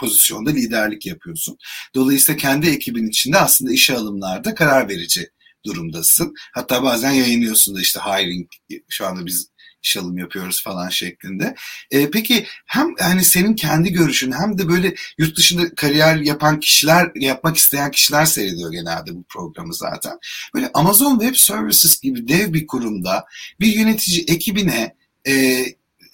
pozisyonda 0.00 0.50
liderlik 0.50 1.06
yapıyorsun. 1.06 1.56
Dolayısıyla 1.94 2.38
kendi 2.38 2.68
ekibin 2.68 3.08
içinde 3.08 3.38
aslında 3.38 3.72
işe 3.72 3.96
alımlarda 3.96 4.54
karar 4.54 4.88
verici 4.88 5.30
durumdasın. 5.66 6.34
Hatta 6.52 6.82
bazen 6.82 7.10
yayınlıyorsun 7.12 7.76
da 7.76 7.80
işte 7.80 8.00
hiring 8.00 8.48
şu 8.88 9.06
anda 9.06 9.26
biz 9.26 9.52
iş 9.82 9.96
alım 9.96 10.18
yapıyoruz 10.18 10.62
falan 10.62 10.88
şeklinde. 10.88 11.54
E, 11.90 12.10
peki 12.10 12.46
hem 12.66 12.94
hani 12.98 13.24
senin 13.24 13.54
kendi 13.54 13.92
görüşün 13.92 14.32
hem 14.32 14.58
de 14.58 14.68
böyle 14.68 14.94
yurt 15.18 15.36
dışında 15.36 15.74
kariyer 15.74 16.16
yapan 16.16 16.60
kişiler, 16.60 17.10
yapmak 17.14 17.56
isteyen 17.56 17.90
kişiler 17.90 18.24
seyrediyor 18.24 18.72
genelde 18.72 19.14
bu 19.14 19.24
programı 19.28 19.74
zaten. 19.74 20.18
Böyle 20.54 20.70
Amazon 20.74 21.18
Web 21.18 21.34
Services 21.36 22.00
gibi 22.00 22.28
dev 22.28 22.52
bir 22.52 22.66
kurumda 22.66 23.24
bir 23.60 23.72
yönetici 23.72 24.24
ekibine 24.28 24.94
e, 25.26 25.64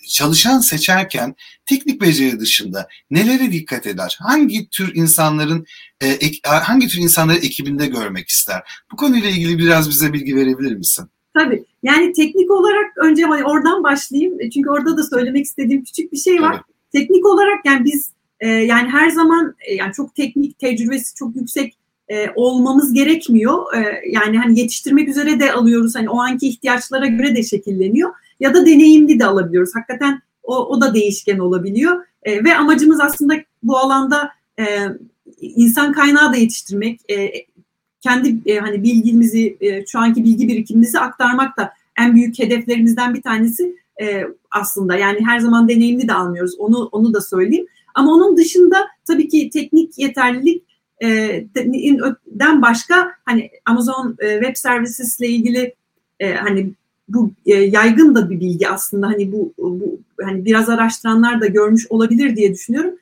çalışan 0.09 0.59
seçerken 0.59 1.35
teknik 1.67 2.01
beceri 2.01 2.41
dışında 2.41 2.89
nelere 3.11 3.53
dikkat 3.53 3.87
eder? 3.87 4.19
Hangi 4.21 4.69
tür 4.71 4.95
insanların 4.95 5.67
e, 6.03 6.19
hangi 6.45 6.89
tür 6.89 6.99
insanları 6.99 7.39
ekibinde 7.39 7.87
görmek 7.87 8.29
ister? 8.29 8.63
Bu 8.93 8.97
konuyla 8.97 9.31
ilgili 9.31 9.59
biraz 9.59 9.91
bize 9.91 10.13
bilgi 10.13 10.37
verebilir 10.37 10.77
misin? 10.77 11.07
Tabii. 11.35 11.65
Yani 11.83 12.13
teknik 12.13 12.51
olarak 12.51 12.99
önce 12.99 13.27
oradan 13.27 13.83
başlayayım. 13.83 14.41
E, 14.41 14.51
çünkü 14.51 14.71
orada 14.71 14.97
da 14.97 15.03
söylemek 15.03 15.45
istediğim 15.45 15.85
küçük 15.85 16.13
bir 16.13 16.19
şey 16.19 16.43
var. 16.43 16.53
Evet. 16.55 16.65
Teknik 16.93 17.27
olarak 17.27 17.67
yani 17.67 17.85
biz 17.85 18.11
e, 18.41 18.49
yani 18.49 18.89
her 18.89 19.11
zaman 19.11 19.55
e, 19.69 19.75
yani 19.75 19.93
çok 19.93 20.15
teknik 20.15 20.59
tecrübesi 20.59 21.15
çok 21.15 21.37
yüksek 21.37 21.79
e, 22.09 22.31
olmamız 22.35 22.93
gerekmiyor. 22.93 23.75
E, 23.75 24.03
yani 24.11 24.39
hani 24.39 24.61
yetiştirmek 24.61 25.09
üzere 25.09 25.41
de 25.41 25.53
alıyoruz. 25.53 25.95
Hani 25.95 26.11
o 26.11 26.21
anki 26.21 26.49
ihtiyaçlara 26.49 27.07
göre 27.07 27.37
de 27.37 27.43
şekilleniyor. 27.43 28.11
Ya 28.41 28.55
da 28.55 28.67
deneyimli 28.67 29.19
de 29.19 29.27
alabiliyoruz. 29.27 29.71
Hakikaten 29.75 30.23
o, 30.43 30.57
o 30.57 30.81
da 30.81 30.95
değişken 30.95 31.39
olabiliyor. 31.39 32.05
E, 32.23 32.45
ve 32.45 32.57
amacımız 32.57 33.01
aslında 33.01 33.35
bu 33.63 33.79
alanda 33.79 34.31
e, 34.59 34.65
insan 35.41 35.93
kaynağı 35.93 36.33
da 36.33 36.37
yetiştirmek. 36.37 37.01
E, 37.11 37.33
kendi 38.01 38.51
e, 38.51 38.59
hani 38.59 38.83
bilgimizi, 38.83 39.57
e, 39.61 39.87
şu 39.87 39.99
anki 39.99 40.25
bilgi 40.25 40.49
birikimimizi 40.49 40.99
aktarmak 40.99 41.57
da 41.57 41.73
en 41.99 42.15
büyük 42.15 42.39
hedeflerimizden 42.39 43.15
bir 43.15 43.23
tanesi 43.23 43.77
e, 44.03 44.25
aslında. 44.51 44.97
Yani 44.97 45.19
her 45.27 45.39
zaman 45.39 45.69
deneyimli 45.69 46.09
de 46.09 46.13
almıyoruz. 46.13 46.55
Onu 46.59 46.89
onu 46.93 47.15
da 47.15 47.21
söyleyeyim. 47.21 47.67
Ama 47.95 48.13
onun 48.13 48.37
dışında 48.37 48.89
tabii 49.07 49.29
ki 49.29 49.51
teknik 49.51 49.99
yeterlilik 49.99 50.65
den 52.27 52.63
başka 52.63 53.13
hani 53.25 53.51
Amazon 53.67 54.17
Web 54.21 54.57
Services 54.57 55.21
ile 55.21 55.29
ilgili 55.29 55.75
hani 56.21 56.73
bu 57.09 57.33
yaygın 57.47 58.15
da 58.15 58.31
bir 58.31 58.41
bilgi 58.41 58.69
aslında 58.69 59.07
hani 59.07 59.33
bu, 59.33 59.53
bu 59.59 59.99
hani 60.23 60.45
biraz 60.45 60.69
araştıranlar 60.69 61.41
da 61.41 61.47
görmüş 61.47 61.87
olabilir 61.91 62.37
diye 62.37 62.55
düşünüyorum. 62.55 62.95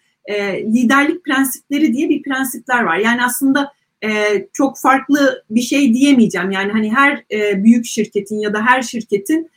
liderlik 0.61 1.25
prensipleri 1.25 1.93
diye 1.93 2.09
bir 2.09 2.23
prensipler 2.23 2.83
var. 2.83 2.97
Yani 2.97 3.25
aslında 3.25 3.73
çok 4.53 4.79
farklı 4.79 5.45
bir 5.51 5.61
şey 5.61 5.95
diyemeyeceğim. 5.95 6.51
Yani 6.51 6.73
hani 6.73 6.95
her 6.95 7.25
büyük 7.65 7.87
şirketin 7.87 8.39
ya 8.39 8.55
da 8.55 8.67
her 8.67 8.83
şirketin 8.83 9.51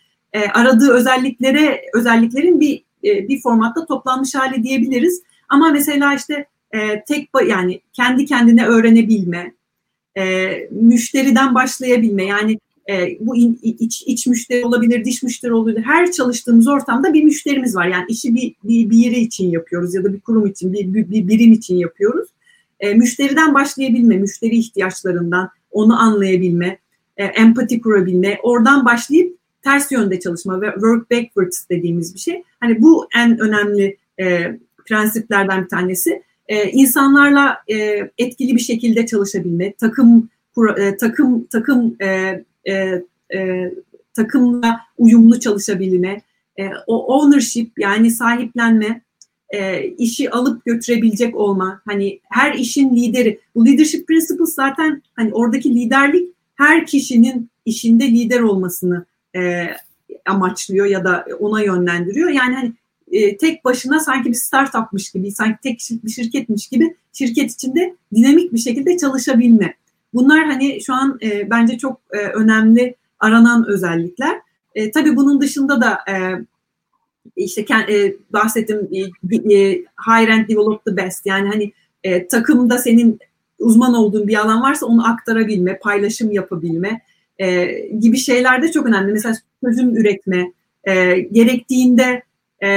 aradığı 0.53 0.94
özelliklere 0.94 1.82
özelliklerin 1.94 2.60
bir 2.60 2.84
bir 3.03 3.41
formatta 3.41 3.86
toplanmış 3.86 4.36
hali 4.36 4.63
diyebiliriz. 4.63 5.22
Ama 5.50 5.70
mesela 5.70 6.13
işte 6.13 6.46
e, 6.72 7.03
tek 7.03 7.29
yani 7.48 7.82
kendi 7.94 8.25
kendine 8.25 8.65
öğrenebilme, 8.65 9.53
e, 10.18 10.50
müşteriden 10.72 11.56
başlayabilme 11.56 12.25
yani 12.25 12.60
e, 12.89 13.17
bu 13.19 13.38
in, 13.38 13.60
iç, 13.62 14.03
iç 14.05 14.27
müşteri 14.27 14.65
olabilir, 14.65 15.05
dış 15.05 15.24
müşteri 15.24 15.53
olabilir. 15.53 15.81
Her 15.84 16.12
çalıştığımız 16.12 16.67
ortamda 16.67 17.13
bir 17.13 17.24
müşterimiz 17.24 17.75
var. 17.75 17.88
Yani 17.88 18.05
işi 18.10 18.36
bir, 18.36 18.55
bir, 18.63 18.89
bir 18.89 18.98
yeri 18.98 19.19
için 19.19 19.51
yapıyoruz 19.51 19.96
ya 19.96 20.03
da 20.03 20.13
bir 20.13 20.19
kurum 20.19 20.46
için, 20.46 20.74
bir, 20.74 20.93
bir, 20.93 21.12
bir 21.12 21.27
birim 21.27 21.53
için 21.53 21.77
yapıyoruz. 21.77 22.29
E, 22.79 22.93
müşteriden 22.93 23.53
başlayabilme, 23.53 24.17
müşteri 24.17 24.58
ihtiyaçlarından 24.58 25.50
onu 25.72 26.00
anlayabilme, 26.01 26.77
e, 27.17 27.24
empati 27.24 27.81
kurabilme, 27.81 28.39
oradan 28.43 28.86
başlayıp 28.86 29.38
ters 29.62 29.91
yönde 29.91 30.19
çalışma 30.19 30.62
ve 30.62 30.72
work 30.74 31.12
backwards 31.12 31.69
dediğimiz 31.69 32.15
bir 32.15 32.19
şey. 32.19 32.43
Hani 32.60 32.81
bu 32.81 33.08
en 33.17 33.39
önemli 33.39 33.98
e, 34.19 34.58
prensiplerden 34.86 35.63
bir 35.63 35.69
tanesi 35.69 36.24
e, 36.48 36.69
insanlarla 36.69 37.58
e, 37.67 38.10
etkili 38.17 38.55
bir 38.55 38.62
şekilde 38.62 39.05
çalışabilme, 39.05 39.74
takım 39.74 40.29
e, 40.77 40.98
takım 40.98 41.46
takım 41.46 41.96
e, 42.01 42.43
e, 42.68 43.04
e, 43.36 43.72
takımla 44.13 44.80
uyumlu 44.98 45.39
çalışabilme, 45.39 46.22
e, 46.60 46.70
o 46.88 47.20
ownership 47.20 47.80
yani 47.80 48.12
sahiplenme, 48.12 49.01
e, 49.50 49.88
işi 49.88 50.32
alıp 50.32 50.66
götürebilecek 50.66 51.36
olma, 51.36 51.82
hani 51.86 52.20
her 52.30 52.54
işin 52.54 52.96
lideri. 52.96 53.39
Bu 53.56 53.66
leadership 53.66 54.08
principles 54.08 54.56
zaten 54.56 55.01
hani 55.16 55.34
oradaki 55.34 55.75
liderlik 55.75 56.34
her 56.56 56.86
kişinin 56.86 57.50
işinde 57.66 58.08
lider 58.08 58.39
olmasını 58.39 59.06
e, 59.36 59.68
amaçlıyor 60.25 60.86
ya 60.86 61.04
da 61.04 61.25
ona 61.39 61.62
yönlendiriyor. 61.62 62.30
Yani 62.30 62.56
hani 62.56 62.74
e, 63.12 63.38
tek 63.38 63.66
başına 63.66 64.00
sanki 64.00 64.30
bir 64.30 64.36
startupmış 64.36 65.12
gibi, 65.12 65.32
sanki 65.32 65.58
tek 65.63 65.80
bir 66.04 66.12
şirketmiş 66.12 66.68
gibi 66.68 66.96
şirket 67.13 67.51
içinde 67.51 67.96
dinamik 68.16 68.54
bir 68.54 68.58
şekilde 68.58 68.98
çalışabilme. 68.98 69.74
Bunlar 70.13 70.46
hani 70.46 70.82
şu 70.82 70.94
an 70.94 71.20
e, 71.22 71.50
bence 71.50 71.78
çok 71.78 72.01
e, 72.13 72.18
önemli 72.18 72.96
aranan 73.20 73.66
özellikler. 73.68 74.42
E, 74.75 74.92
tabii 74.92 75.16
bunun 75.16 75.42
dışında 75.42 75.82
da 75.82 76.00
e, 76.12 76.16
işte 77.36 77.66
e, 77.89 78.16
bahsettim 78.34 78.89
e, 78.92 79.00
e, 79.56 79.84
high 80.08 80.30
end 80.30 80.50
develop 80.50 80.86
the 80.86 80.98
best 80.98 81.25
yani 81.25 81.48
hani 81.48 81.72
e, 82.04 82.28
takımda 82.28 82.78
senin 82.78 83.20
uzman 83.60 83.94
olduğun 83.94 84.28
bir 84.28 84.38
alan 84.38 84.62
varsa 84.62 84.86
onu 84.86 85.08
aktarabilme, 85.08 85.80
paylaşım 85.80 86.32
yapabilme 86.32 87.01
e, 87.38 87.66
gibi 88.00 88.18
şeyler 88.18 88.62
de 88.62 88.72
çok 88.72 88.86
önemli. 88.86 89.13
Mesela 89.13 89.36
çözüm 89.66 89.98
üretme, 89.98 90.51
e, 90.84 91.20
gerektiğinde 91.20 92.24
e, 92.63 92.70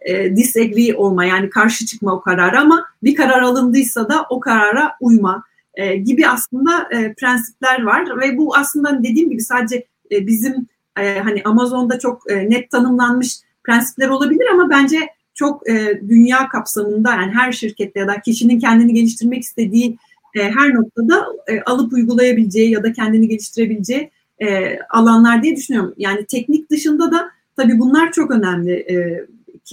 e, 0.00 0.36
disagree 0.36 0.94
olma 0.94 1.24
yani 1.24 1.50
karşı 1.50 1.86
çıkma 1.86 2.14
o 2.14 2.20
karara 2.20 2.60
ama 2.60 2.84
bir 3.02 3.14
karar 3.14 3.42
alındıysa 3.42 4.08
da 4.08 4.26
o 4.30 4.40
karara 4.40 4.92
uyma 5.00 5.44
e, 5.74 5.96
gibi 5.96 6.28
aslında 6.28 6.88
e, 6.90 7.14
prensipler 7.14 7.82
var 7.82 8.20
ve 8.20 8.38
bu 8.38 8.56
aslında 8.56 9.02
dediğim 9.02 9.30
gibi 9.30 9.42
sadece 9.42 9.86
e, 10.10 10.26
bizim 10.26 10.66
e, 10.98 11.18
hani 11.18 11.42
Amazon'da 11.44 11.98
çok 11.98 12.30
e, 12.30 12.50
net 12.50 12.70
tanımlanmış 12.70 13.36
prensipler 13.64 14.08
olabilir 14.08 14.46
ama 14.52 14.70
bence 14.70 14.98
çok 15.34 15.70
e, 15.70 16.00
dünya 16.08 16.48
kapsamında 16.48 17.10
yani 17.10 17.32
her 17.32 17.52
şirkette 17.52 18.00
ya 18.00 18.08
da 18.08 18.20
kişinin 18.20 18.58
kendini 18.58 18.94
geliştirmek 18.94 19.42
istediği 19.42 19.98
e, 20.34 20.50
her 20.50 20.74
noktada 20.74 21.26
e, 21.46 21.60
alıp 21.62 21.92
uygulayabileceği 21.92 22.70
ya 22.70 22.82
da 22.82 22.92
kendini 22.92 23.28
geliştirebileceği 23.28 24.10
e, 24.38 24.78
alanlar 24.90 25.42
diye 25.42 25.56
düşünüyorum. 25.56 25.94
Yani 25.96 26.26
teknik 26.26 26.70
dışında 26.70 27.12
da 27.12 27.30
Tabii 27.56 27.78
bunlar 27.80 28.12
çok 28.12 28.30
önemli. 28.30 28.72
E, 28.72 29.26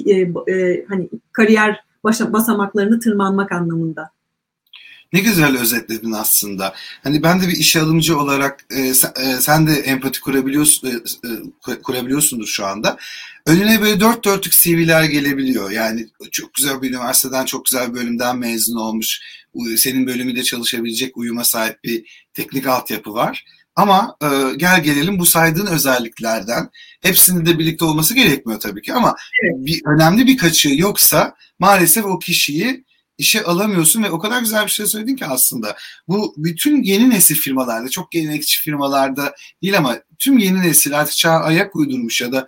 e, 0.06 0.22
e, 0.54 0.86
hani 0.90 1.10
kariyer 1.32 1.84
basamaklarını 2.04 3.00
tırmanmak 3.00 3.52
anlamında. 3.52 4.10
Ne 5.14 5.20
güzel 5.20 5.58
özetledin 5.58 6.12
aslında. 6.12 6.74
Hani 7.04 7.24
ben 7.24 7.42
de 7.42 7.48
bir 7.48 7.58
iş 7.58 7.76
alımcı 7.76 8.20
olarak 8.20 8.66
e, 8.72 8.94
sen, 8.94 9.14
e, 9.16 9.42
sen 9.42 9.68
de 9.68 9.74
empati 9.74 10.22
kurabiliyorsun 10.22 10.88
e, 10.88 10.92
e, 11.72 11.82
kurabiliyorsundur 11.82 12.48
şu 12.48 12.66
anda. 12.66 12.98
Önüne 13.46 13.82
böyle 13.82 14.00
dört 14.00 14.26
dörtlük 14.26 14.54
CV'ler 14.54 15.04
gelebiliyor. 15.04 15.72
Yani 15.72 16.08
çok 16.32 16.54
güzel 16.54 16.82
bir 16.82 16.90
üniversiteden, 16.90 17.46
çok 17.46 17.66
güzel 17.66 17.90
bir 17.90 17.94
bölümden 17.94 18.38
mezun 18.38 18.76
olmuş. 18.76 19.22
Senin 19.78 20.08
bölümünde 20.08 20.44
çalışabilecek 20.44 21.18
uyuma 21.18 21.44
sahip 21.44 21.84
bir 21.84 22.28
teknik 22.34 22.68
altyapı 22.68 23.14
var. 23.14 23.46
Ama 23.76 24.16
e, 24.24 24.28
gel 24.58 24.84
gelelim 24.84 25.20
bu 25.20 25.26
saydığın 25.26 25.66
özelliklerden 25.66 26.70
hepsinin 27.02 27.46
de 27.46 27.60
birlikte 27.60 27.86
olması 27.86 28.14
gerekmiyor 28.14 28.60
tabii 28.60 28.82
ki 28.82 28.94
ama 28.94 29.16
evet. 29.44 29.66
bir 29.66 29.82
önemli 29.86 30.28
bir 30.28 30.38
kaçığı 30.38 30.76
yoksa 30.76 31.36
maalesef 31.60 32.06
o 32.06 32.20
kişiyi 32.20 32.84
işe 33.20 33.44
alamıyorsun 33.44 34.04
ve 34.04 34.12
o 34.12 34.20
kadar 34.20 34.40
güzel 34.40 34.66
bir 34.66 34.72
şey 34.72 34.86
söyledin 34.86 35.16
ki 35.16 35.26
aslında. 35.26 35.78
Bu 36.08 36.34
bütün 36.38 36.84
yeni 36.84 37.10
nesil 37.10 37.36
firmalarda, 37.36 37.90
çok 37.90 38.12
gelenekçi 38.12 38.62
firmalarda 38.62 39.36
değil 39.62 39.78
ama 39.78 39.98
tüm 40.20 40.38
yeni 40.38 40.62
nesil 40.62 41.00
artık 41.00 41.16
çağa 41.16 41.40
ayak 41.40 41.76
uydurmuş 41.76 42.22
ya 42.22 42.32
da 42.32 42.48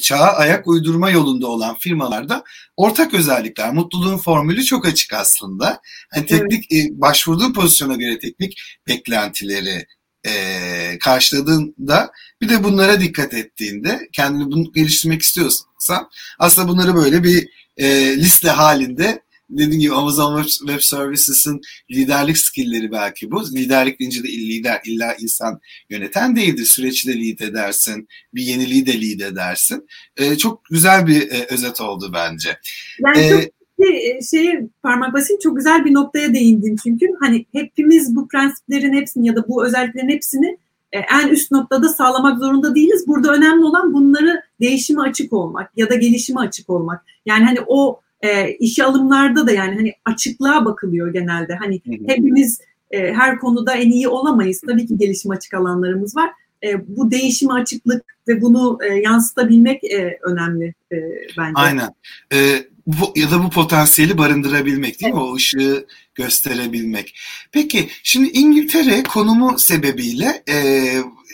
çağa 0.00 0.32
ayak 0.32 0.66
uydurma 0.66 1.10
yolunda 1.10 1.46
olan 1.46 1.76
firmalarda 1.78 2.44
ortak 2.76 3.14
özellikler, 3.14 3.72
mutluluğun 3.72 4.18
formülü 4.18 4.64
çok 4.64 4.86
açık 4.86 5.12
aslında. 5.12 5.80
Hani 6.10 6.26
teknik 6.26 6.72
evet. 6.72 6.90
başvurduğun 6.92 7.52
pozisyona 7.52 7.94
göre 7.96 8.18
teknik 8.18 8.60
beklentileri 8.88 9.86
e, 10.26 10.98
karşıladığında 11.00 12.12
bir 12.40 12.48
de 12.48 12.64
bunlara 12.64 13.00
dikkat 13.00 13.34
ettiğinde 13.34 14.08
kendini 14.12 14.52
bunu 14.52 14.72
geliştirmek 14.72 15.22
istiyorsan 15.22 16.10
aslında 16.38 16.68
bunları 16.68 16.94
böyle 16.94 17.24
bir 17.24 17.48
e, 17.76 18.16
liste 18.16 18.50
halinde 18.50 19.23
dediğim 19.50 19.80
gibi 19.80 19.94
Amazon 19.94 20.42
Web, 20.42 20.68
Web 20.68 20.80
Services'ın 20.80 21.60
liderlik 21.90 22.38
skillleri 22.38 22.92
belki 22.92 23.30
bu. 23.30 23.44
Liderlik 23.54 24.00
deyince 24.00 24.22
de 24.22 24.28
lider 24.28 24.80
illa 24.84 25.14
insan 25.14 25.60
yöneten 25.90 26.36
değildir. 26.36 26.64
Süreçte 26.64 27.12
de 27.12 27.18
lead 27.18 27.38
edersin. 27.38 28.08
Bir 28.34 28.42
yeniliği 28.42 28.86
de 28.86 29.00
lead 29.00 29.32
edersin. 29.32 29.86
E, 30.16 30.36
çok 30.36 30.64
güzel 30.64 31.06
bir 31.06 31.30
e, 31.30 31.46
özet 31.50 31.80
oldu 31.80 32.10
bence. 32.14 32.58
Yani 33.00 33.18
ee, 33.18 33.30
çok 33.30 33.54
bir 33.78 34.22
şeye 34.22 34.68
parmak 34.82 35.14
basayım 35.14 35.40
çok 35.42 35.56
güzel 35.56 35.84
bir 35.84 35.94
noktaya 35.94 36.34
değindim 36.34 36.76
çünkü 36.82 37.06
hani 37.20 37.46
hepimiz 37.52 38.16
bu 38.16 38.28
prensiplerin 38.28 38.92
hepsini 38.92 39.26
ya 39.26 39.36
da 39.36 39.48
bu 39.48 39.66
özelliklerin 39.66 40.08
hepsini 40.08 40.58
e, 40.92 40.98
en 40.98 41.28
üst 41.28 41.52
noktada 41.52 41.88
sağlamak 41.88 42.38
zorunda 42.38 42.74
değiliz. 42.74 43.04
Burada 43.06 43.32
önemli 43.32 43.64
olan 43.64 43.94
bunları 43.94 44.42
değişime 44.60 45.02
açık 45.02 45.32
olmak 45.32 45.70
ya 45.76 45.90
da 45.90 45.94
gelişime 45.94 46.40
açık 46.40 46.70
olmak. 46.70 47.04
Yani 47.26 47.44
hani 47.44 47.58
o 47.66 48.00
e, 48.24 48.56
işe 48.60 48.84
alımlarda 48.84 49.46
da 49.46 49.52
yani 49.52 49.74
hani 49.74 49.92
açıklığa 50.04 50.64
bakılıyor 50.64 51.12
genelde. 51.12 51.54
Hani 51.54 51.80
hepimiz 52.06 52.60
e, 52.90 53.12
her 53.12 53.38
konuda 53.38 53.74
en 53.74 53.90
iyi 53.90 54.08
olamayız. 54.08 54.60
Tabii 54.66 54.86
ki 54.86 54.98
gelişim 54.98 55.30
açık 55.30 55.54
alanlarımız 55.54 56.16
var. 56.16 56.30
E, 56.64 56.96
bu 56.96 57.10
değişime 57.10 57.52
açıklık 57.52 58.04
ve 58.28 58.42
bunu 58.42 58.78
e, 58.84 58.94
yansıtabilmek 58.94 59.84
e, 59.84 60.18
önemli 60.22 60.74
e, 60.92 60.96
bence. 61.38 61.52
Aynen. 61.54 61.90
E, 62.32 62.38
bu, 62.86 63.12
ya 63.16 63.30
da 63.30 63.44
bu 63.44 63.50
potansiyeli 63.50 64.18
barındırabilmek 64.18 65.00
değil 65.00 65.12
evet. 65.12 65.14
mi? 65.14 65.20
O 65.20 65.34
ışığı 65.34 65.86
gösterebilmek. 66.14 67.14
Peki 67.52 67.88
şimdi 68.02 68.28
İngiltere 68.28 69.02
konumu 69.02 69.58
sebebiyle 69.58 70.42
e, 70.48 70.56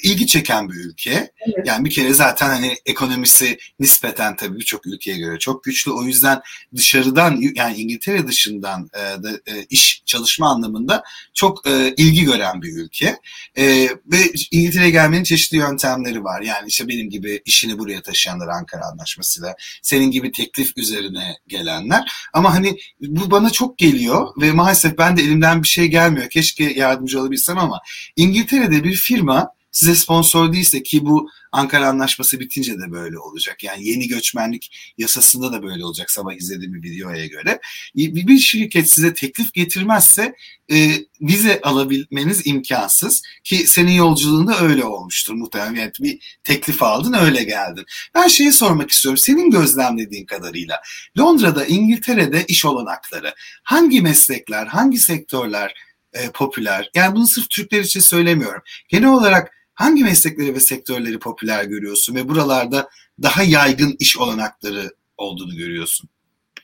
ilgi 0.02 0.26
çeken 0.26 0.68
bir 0.68 0.74
ülke. 0.74 1.10
Evet. 1.10 1.66
Yani 1.66 1.84
bir 1.84 1.90
kere 1.90 2.14
zaten 2.14 2.48
hani 2.48 2.76
ekonomisi 2.86 3.58
nispeten 3.80 4.36
tabii 4.36 4.58
birçok 4.58 4.86
ülkeye 4.86 5.18
göre 5.18 5.38
çok 5.38 5.64
güçlü. 5.64 5.90
O 5.90 6.02
yüzden 6.02 6.40
dışarıdan 6.76 7.40
yani 7.54 7.76
İngiltere 7.76 8.28
dışından 8.28 8.90
e, 8.94 9.22
da, 9.22 9.30
e, 9.46 9.64
iş 9.70 10.02
çalışma 10.06 10.50
anlamında 10.50 11.02
çok 11.34 11.68
e, 11.68 11.94
ilgi 11.96 12.24
gören 12.24 12.62
bir 12.62 12.76
ülke. 12.76 13.16
E, 13.56 13.64
ve 14.06 14.32
İngiltere'ye 14.50 14.90
gelmenin 14.90 15.24
çeşitli 15.24 15.56
yöntemleri 15.56 16.24
var. 16.24 16.42
Yani 16.42 16.68
işte 16.68 16.88
benim 16.88 17.10
gibi 17.10 17.42
işini 17.44 17.78
buraya 17.78 18.02
taşıyanlar 18.02 18.48
Ankara 18.48 18.86
Anlaşması'yla, 18.92 19.54
senin 19.82 20.10
gibi 20.10 20.32
teklif 20.32 20.72
üzerine 20.76 21.36
gelenler. 21.48 22.12
Ama 22.32 22.54
hani 22.54 22.78
bu 23.00 23.30
bana 23.30 23.50
çok 23.50 23.78
geliyor 23.78 24.28
ve 24.40 24.52
maalesef 24.52 24.98
ben 24.98 25.16
de 25.16 25.22
elimden 25.22 25.62
bir 25.62 25.68
şey 25.68 25.86
gelmiyor. 25.86 26.30
Keşke 26.30 26.64
yardımcı 26.64 27.20
olabilsem 27.20 27.58
ama 27.58 27.80
İngiltere'de 28.16 28.84
bir 28.84 28.94
firma 28.94 29.48
size 29.72 29.94
sponsor 29.94 30.52
değilse 30.52 30.82
ki 30.82 31.06
bu 31.06 31.30
Ankara 31.52 31.88
Anlaşması 31.88 32.40
bitince 32.40 32.78
de 32.78 32.92
böyle 32.92 33.18
olacak. 33.18 33.64
Yani 33.64 33.88
yeni 33.88 34.08
göçmenlik 34.08 34.92
yasasında 34.98 35.52
da 35.52 35.62
böyle 35.62 35.84
olacak 35.84 36.10
sabah 36.10 36.32
izlediğim 36.32 36.74
bir 36.74 36.90
videoya 36.90 37.26
göre. 37.26 37.60
Bir 37.94 38.38
şirket 38.38 38.90
size 38.90 39.14
teklif 39.14 39.52
getirmezse 39.52 40.34
e, 40.72 40.90
vize 41.20 41.60
alabilmeniz 41.62 42.46
imkansız 42.46 43.22
ki 43.44 43.56
senin 43.56 43.92
yolculuğunda 43.92 44.60
öyle 44.60 44.84
olmuştur 44.84 45.34
muhtemelen. 45.34 45.74
Yani 45.74 45.92
bir 46.00 46.40
teklif 46.44 46.82
aldın 46.82 47.12
öyle 47.12 47.42
geldin. 47.42 47.84
Ben 48.14 48.28
şeyi 48.28 48.52
sormak 48.52 48.90
istiyorum. 48.90 49.18
Senin 49.18 49.50
gözlemlediğin 49.50 50.26
kadarıyla 50.26 50.80
Londra'da, 51.18 51.64
İngiltere'de 51.66 52.44
iş 52.48 52.64
olanakları 52.64 53.34
hangi 53.62 54.00
meslekler, 54.02 54.66
hangi 54.66 54.98
sektörler 54.98 55.74
e, 56.12 56.30
popüler? 56.30 56.90
Yani 56.94 57.14
bunu 57.14 57.26
sırf 57.26 57.50
Türkler 57.50 57.80
için 57.80 58.00
söylemiyorum. 58.00 58.62
Genel 58.88 59.08
olarak 59.08 59.59
hangi 59.80 60.04
meslekleri 60.04 60.54
ve 60.54 60.60
sektörleri 60.60 61.18
popüler 61.18 61.64
görüyorsun 61.64 62.14
ve 62.14 62.28
buralarda 62.28 62.88
daha 63.22 63.42
yaygın 63.42 63.96
iş 63.98 64.18
olanakları 64.18 64.90
olduğunu 65.18 65.56
görüyorsun? 65.56 66.08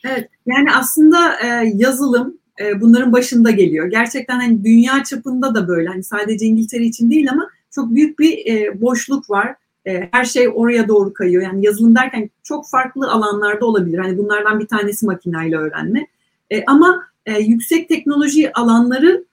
Evet, 0.04 0.30
yani 0.46 0.68
aslında 0.74 1.40
e, 1.40 1.72
yazılım 1.74 2.38
e, 2.60 2.80
bunların 2.80 3.12
başında 3.12 3.50
geliyor. 3.50 3.86
Gerçekten 3.86 4.40
hani 4.40 4.64
dünya 4.64 5.04
çapında 5.04 5.54
da 5.54 5.68
böyle, 5.68 5.88
hani 5.88 6.02
sadece 6.04 6.46
İngiltere 6.46 6.84
için 6.84 7.10
değil 7.10 7.30
ama 7.30 7.50
çok 7.70 7.94
büyük 7.94 8.18
bir 8.18 8.46
e, 8.46 8.80
boşluk 8.80 9.30
var. 9.30 9.54
E, 9.86 10.08
her 10.12 10.24
şey 10.24 10.48
oraya 10.54 10.88
doğru 10.88 11.12
kayıyor. 11.12 11.42
Yani 11.42 11.66
yazılım 11.66 11.96
derken 11.96 12.30
çok 12.42 12.70
farklı 12.70 13.10
alanlarda 13.10 13.66
olabilir. 13.66 13.98
Hani 13.98 14.18
bunlardan 14.18 14.60
bir 14.60 14.66
tanesi 14.66 15.06
makinayla 15.06 15.60
öğrenme. 15.60 16.06
E, 16.50 16.64
ama 16.64 17.02
e, 17.26 17.38
yüksek 17.38 17.88
teknoloji 17.88 18.52
alanları 18.52 19.24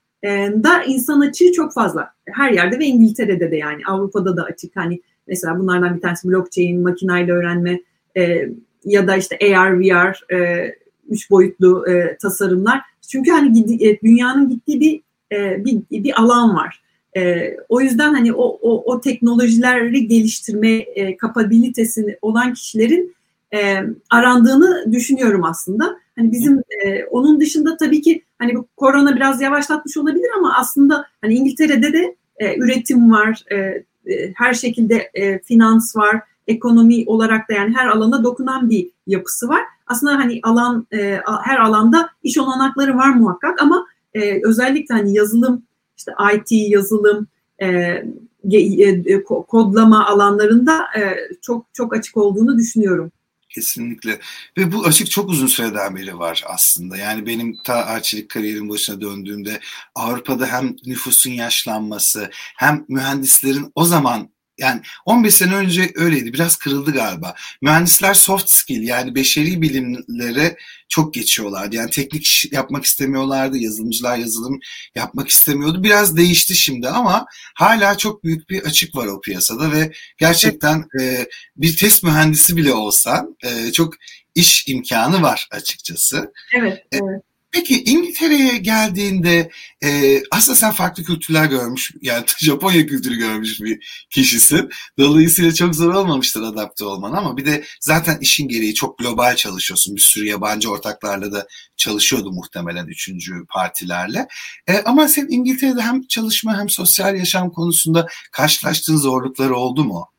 da 0.63 0.83
insan 0.83 1.21
açığı 1.21 1.51
çok 1.51 1.73
fazla. 1.73 2.13
Her 2.25 2.51
yerde 2.51 2.79
ve 2.79 2.85
İngiltere'de 2.85 3.51
de 3.51 3.57
yani 3.57 3.81
Avrupa'da 3.87 4.37
da 4.37 4.43
açık. 4.43 4.75
Hani 4.75 5.01
mesela 5.27 5.59
bunlardan 5.59 5.95
bir 5.95 6.01
tanesi 6.01 6.29
blockchain, 6.29 6.81
makinayla 6.81 7.35
öğrenme 7.35 7.81
e, 8.17 8.49
ya 8.85 9.07
da 9.07 9.17
işte 9.17 9.57
AR, 9.57 9.79
VR, 9.79 10.33
e, 10.33 10.69
üç 11.09 11.31
boyutlu 11.31 11.89
e, 11.89 12.17
tasarımlar. 12.21 12.81
Çünkü 13.09 13.31
hani 13.31 13.53
gidi, 13.53 13.87
e, 13.87 14.01
dünyanın 14.01 14.49
gittiği 14.49 14.79
bir, 14.79 15.01
e, 15.37 15.65
bir 15.65 16.03
bir 16.03 16.21
alan 16.21 16.55
var. 16.55 16.83
E, 17.17 17.53
o 17.69 17.81
yüzden 17.81 18.13
hani 18.13 18.33
o, 18.33 18.59
o, 18.61 18.93
o 18.93 19.01
teknolojileri 19.01 20.07
geliştirme 20.07 20.71
e, 20.71 21.17
kapabilitesini 21.17 22.17
olan 22.21 22.53
kişilerin 22.53 23.15
e, 23.53 23.83
arandığını 24.09 24.93
düşünüyorum 24.93 25.43
aslında. 25.43 25.97
Hani 26.17 26.31
bizim 26.31 26.57
e, 26.57 27.05
onun 27.05 27.39
dışında 27.39 27.77
tabii 27.77 28.01
ki 28.01 28.23
hani 28.39 28.55
bu 28.55 28.67
korona 28.77 29.15
biraz 29.15 29.41
yavaşlatmış 29.41 29.97
olabilir 29.97 30.29
ama 30.37 30.55
aslında 30.57 31.05
hani 31.21 31.33
İngiltere'de 31.33 31.93
de 31.93 32.15
e, 32.37 32.57
üretim 32.57 33.11
var, 33.11 33.43
e, 33.51 33.55
e, 33.55 34.33
her 34.35 34.53
şekilde 34.53 35.11
e, 35.13 35.39
finans 35.39 35.95
var, 35.95 36.21
ekonomi 36.47 37.03
olarak 37.07 37.49
da 37.49 37.53
yani 37.53 37.75
her 37.75 37.87
alana 37.87 38.23
dokunan 38.23 38.69
bir 38.69 38.91
yapısı 39.07 39.47
var. 39.47 39.61
Aslında 39.87 40.15
hani 40.15 40.39
alan 40.43 40.87
e, 40.93 41.19
her 41.43 41.59
alanda 41.59 42.09
iş 42.23 42.37
olanakları 42.37 42.97
var 42.97 43.09
muhakkak 43.09 43.61
ama 43.61 43.85
e, 44.13 44.47
özellikle 44.47 44.95
hani 44.95 45.13
yazılım, 45.13 45.63
işte 45.97 46.11
IT 46.35 46.51
yazılım, 46.51 47.27
e, 47.59 47.67
e, 48.51 49.23
kodlama 49.23 50.05
alanlarında 50.07 50.79
e, 50.97 51.15
çok 51.41 51.65
çok 51.73 51.95
açık 51.95 52.17
olduğunu 52.17 52.57
düşünüyorum. 52.57 53.11
Kesinlikle. 53.55 54.19
Ve 54.57 54.71
bu 54.71 54.85
açık 54.85 55.11
çok 55.11 55.29
uzun 55.29 55.47
süreden 55.47 55.95
beri 55.95 56.19
var 56.19 56.43
aslında. 56.47 56.97
Yani 56.97 57.25
benim 57.25 57.57
ta 57.63 57.73
arçelik 57.73 58.29
kariyerin 58.29 58.69
başına 58.69 59.01
döndüğümde 59.01 59.59
Avrupa'da 59.95 60.47
hem 60.47 60.75
nüfusun 60.85 61.31
yaşlanması 61.31 62.29
hem 62.57 62.85
mühendislerin 62.87 63.71
o 63.75 63.85
zaman 63.85 64.32
yani 64.57 64.81
15 65.05 65.35
sene 65.35 65.55
önce 65.55 65.91
öyleydi. 65.95 66.33
Biraz 66.33 66.55
kırıldı 66.55 66.91
galiba. 66.91 67.35
Mühendisler 67.61 68.13
soft 68.13 68.49
skill 68.49 68.81
yani 68.81 69.15
beşeri 69.15 69.61
bilimlere 69.61 70.57
çok 70.89 71.13
geçiyorlardı. 71.13 71.75
Yani 71.75 71.89
teknik 71.89 72.23
iş 72.23 72.45
yapmak 72.51 72.85
istemiyorlardı. 72.85 73.57
Yazılımcılar 73.57 74.17
yazılım 74.17 74.59
yapmak 74.95 75.29
istemiyordu. 75.29 75.83
Biraz 75.83 76.17
değişti 76.17 76.55
şimdi 76.55 76.89
ama 76.89 77.25
hala 77.55 77.97
çok 77.97 78.23
büyük 78.23 78.49
bir 78.49 78.61
açık 78.63 78.95
var 78.95 79.05
o 79.07 79.21
piyasada 79.21 79.71
ve 79.71 79.91
gerçekten 80.17 80.85
e, 81.01 81.27
bir 81.57 81.77
test 81.77 82.03
mühendisi 82.03 82.57
bile 82.57 82.73
olsan 82.73 83.37
e, 83.43 83.71
çok 83.71 83.93
iş 84.35 84.67
imkanı 84.67 85.21
var 85.21 85.47
açıkçası. 85.51 86.33
Evet, 86.53 86.77
e, 86.91 86.97
evet. 86.97 87.23
Peki 87.53 87.83
İngiltere'ye 87.83 88.57
geldiğinde 88.57 89.49
e, 89.83 90.21
aslında 90.31 90.55
sen 90.55 90.71
farklı 90.71 91.03
kültürler 91.03 91.45
görmüş, 91.45 91.91
yani 92.01 92.25
Japonya 92.39 92.85
kültürü 92.85 93.15
görmüş 93.15 93.61
bir 93.61 94.05
kişisin. 94.09 94.69
Dolayısıyla 94.99 95.53
çok 95.53 95.75
zor 95.75 95.93
olmamıştır 95.93 96.41
adapte 96.41 96.85
olman 96.85 97.13
ama 97.13 97.37
bir 97.37 97.45
de 97.45 97.63
zaten 97.81 98.17
işin 98.21 98.47
gereği 98.47 98.73
çok 98.73 98.97
global 98.97 99.35
çalışıyorsun. 99.35 99.95
Bir 99.95 100.01
sürü 100.01 100.25
yabancı 100.25 100.71
ortaklarla 100.71 101.31
da 101.31 101.47
çalışıyordu 101.77 102.31
muhtemelen 102.31 102.87
üçüncü 102.87 103.45
partilerle. 103.45 104.27
E, 104.67 104.77
ama 104.77 105.07
sen 105.07 105.27
İngiltere'de 105.29 105.81
hem 105.81 106.01
çalışma 106.01 106.59
hem 106.59 106.69
sosyal 106.69 107.15
yaşam 107.15 107.51
konusunda 107.51 108.07
karşılaştığın 108.31 108.97
zorluklar 108.97 109.49
oldu 109.49 109.83
mu? 109.83 110.09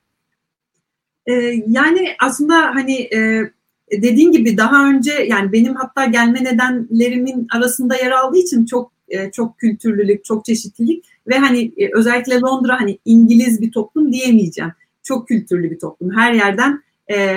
E, 1.26 1.32
yani 1.66 2.16
aslında 2.20 2.54
hani... 2.74 2.94
E, 2.94 3.50
dediğin 3.92 4.32
gibi 4.32 4.56
daha 4.56 4.88
önce 4.88 5.12
yani 5.12 5.52
benim 5.52 5.74
hatta 5.74 6.04
gelme 6.04 6.44
nedenlerimin 6.44 7.46
arasında 7.50 7.96
yer 7.96 8.10
aldığı 8.10 8.38
için 8.38 8.66
çok 8.66 8.92
e, 9.08 9.30
çok 9.30 9.58
kültürlülük, 9.58 10.24
çok 10.24 10.44
çeşitlilik 10.44 11.04
ve 11.28 11.38
hani 11.38 11.72
e, 11.76 11.88
özellikle 11.94 12.40
Londra 12.40 12.80
hani 12.80 12.98
İngiliz 13.04 13.60
bir 13.60 13.72
toplum 13.72 14.12
diyemeyeceğim. 14.12 14.72
Çok 15.02 15.28
kültürlü 15.28 15.70
bir 15.70 15.78
toplum. 15.78 16.10
Her 16.10 16.32
yerden 16.32 16.82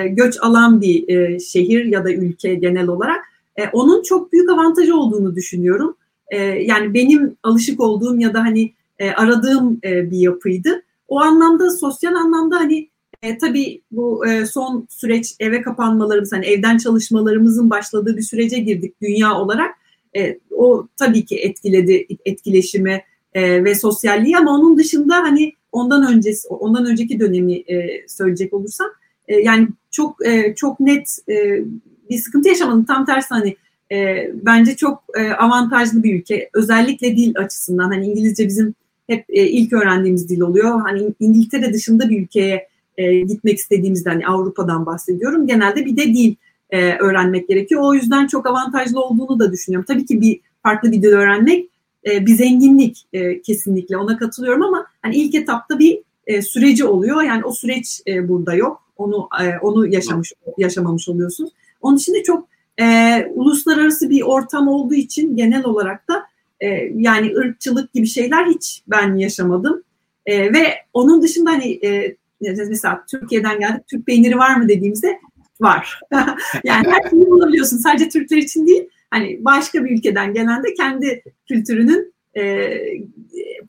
göç 0.09 0.37
alan 0.41 0.81
bir 0.81 1.39
şehir 1.39 1.85
ya 1.85 2.05
da 2.05 2.13
ülke 2.13 2.55
genel 2.55 2.87
olarak. 2.87 3.25
E, 3.57 3.67
onun 3.73 4.03
çok 4.03 4.33
büyük 4.33 4.49
avantajı 4.49 4.95
olduğunu 4.95 5.35
düşünüyorum. 5.35 5.95
E, 6.27 6.37
yani 6.41 6.93
benim 6.93 7.37
alışık 7.43 7.79
olduğum 7.79 8.19
ya 8.19 8.33
da 8.33 8.39
hani 8.41 8.73
e, 8.99 9.11
aradığım 9.11 9.79
e, 9.83 10.11
bir 10.11 10.17
yapıydı. 10.17 10.83
O 11.07 11.19
anlamda 11.19 11.71
sosyal 11.71 12.15
anlamda 12.15 12.55
hani 12.55 12.89
e, 13.21 13.37
tabii 13.37 13.81
bu 13.91 14.27
e, 14.27 14.45
son 14.45 14.87
süreç 14.89 15.35
eve 15.39 15.61
kapanmalarımız, 15.61 16.31
hani 16.31 16.45
evden 16.45 16.77
çalışmalarımızın 16.77 17.69
başladığı 17.69 18.17
bir 18.17 18.21
sürece 18.21 18.59
girdik 18.59 19.01
dünya 19.01 19.35
olarak. 19.35 19.75
E, 20.17 20.39
o 20.51 20.87
tabii 20.97 21.25
ki 21.25 21.35
etkiledi 21.35 22.07
etkileşimi 22.25 23.01
e, 23.33 23.63
ve 23.63 23.75
sosyalliği 23.75 24.37
ama 24.37 24.51
onun 24.51 24.77
dışında 24.77 25.15
hani 25.15 25.53
ondan 25.71 26.13
öncesi, 26.13 26.47
ondan 26.47 26.85
önceki 26.85 27.19
dönemi 27.19 27.53
e, 27.53 28.05
söyleyecek 28.07 28.53
olursam 28.53 28.87
e, 29.27 29.35
yani 29.35 29.67
çok 29.91 30.27
e, 30.27 30.55
çok 30.55 30.79
net 30.79 31.17
e, 31.29 31.63
bir 32.09 32.17
sıkıntı 32.17 32.49
yaşamadım. 32.49 32.85
Tam 32.85 33.05
tersi 33.05 33.27
hani 33.29 33.55
e, 33.91 34.31
bence 34.33 34.75
çok 34.75 35.03
e, 35.17 35.29
avantajlı 35.29 36.03
bir 36.03 36.15
ülke. 36.15 36.49
Özellikle 36.53 37.17
dil 37.17 37.33
açısından 37.37 37.89
hani 37.89 38.05
İngilizce 38.05 38.47
bizim 38.47 38.73
hep 39.07 39.25
e, 39.29 39.47
ilk 39.47 39.73
öğrendiğimiz 39.73 40.29
dil 40.29 40.41
oluyor. 40.41 40.81
Hani 40.81 41.13
İngiltere 41.19 41.73
dışında 41.73 42.09
bir 42.09 42.21
ülkeye 42.21 42.67
e, 42.97 43.19
gitmek 43.19 43.57
istediğimizde 43.57 44.09
hani 44.09 44.27
Avrupa'dan 44.27 44.85
bahsediyorum. 44.85 45.47
Genelde 45.47 45.85
bir 45.85 45.97
de 45.97 46.03
dil 46.03 46.35
e, 46.69 46.97
öğrenmek 46.97 47.47
gerekiyor. 47.47 47.81
O 47.83 47.93
yüzden 47.93 48.27
çok 48.27 48.47
avantajlı 48.47 49.01
olduğunu 49.01 49.39
da 49.39 49.51
düşünüyorum. 49.51 49.85
Tabii 49.87 50.05
ki 50.05 50.21
bir 50.21 50.39
farklı 50.63 50.91
bir 50.91 51.01
dil 51.01 51.11
öğrenmek 51.11 51.69
e, 52.05 52.25
bir 52.25 52.35
zenginlik 52.35 53.05
e, 53.13 53.41
kesinlikle 53.41 53.97
ona 53.97 54.17
katılıyorum 54.17 54.63
ama 54.63 54.87
hani 55.01 55.15
ilk 55.15 55.35
etapta 55.35 55.79
bir 55.79 55.99
e, 56.27 56.41
süreci 56.41 56.85
oluyor. 56.85 57.23
Yani 57.23 57.45
o 57.45 57.51
süreç 57.51 58.01
e, 58.07 58.27
burada 58.29 58.53
yok. 58.53 58.83
Onu 58.97 59.29
e, 59.41 59.57
onu 59.61 59.87
yaşamış 59.87 60.33
yaşamamış 60.57 61.09
oluyorsunuz. 61.09 61.51
Onun 61.81 61.97
için 61.97 62.13
de 62.13 62.23
çok 62.23 62.47
e, 62.79 62.85
uluslararası 63.33 64.09
bir 64.09 64.21
ortam 64.21 64.67
olduğu 64.67 64.93
için 64.93 65.35
genel 65.35 65.65
olarak 65.65 66.07
da 66.07 66.23
e, 66.59 66.67
yani 66.95 67.35
ırkçılık 67.35 67.93
gibi 67.93 68.07
şeyler 68.07 68.45
hiç 68.45 68.81
ben 68.87 69.15
yaşamadım. 69.15 69.83
E, 70.25 70.53
ve 70.53 70.63
onun 70.93 71.21
dışında 71.21 71.51
hani 71.51 71.85
e, 71.85 72.15
mesela 72.41 73.03
Türkiye'den 73.11 73.59
geldik 73.59 73.87
Türk 73.87 74.05
peyniri 74.05 74.37
var 74.37 74.55
mı 74.55 74.69
dediğimizde 74.69 75.19
var. 75.61 75.99
yani 76.63 76.87
her 76.87 77.09
şeyi 77.09 77.27
bulabiliyorsun. 77.27 77.77
Sadece 77.77 78.09
Türkler 78.09 78.37
için 78.37 78.67
değil. 78.67 78.89
Hani 79.11 79.45
başka 79.45 79.85
bir 79.85 79.97
ülkeden 79.97 80.33
gelen 80.33 80.63
de 80.63 80.73
kendi 80.73 81.23
kültürünün 81.47 82.13
e, 82.37 82.69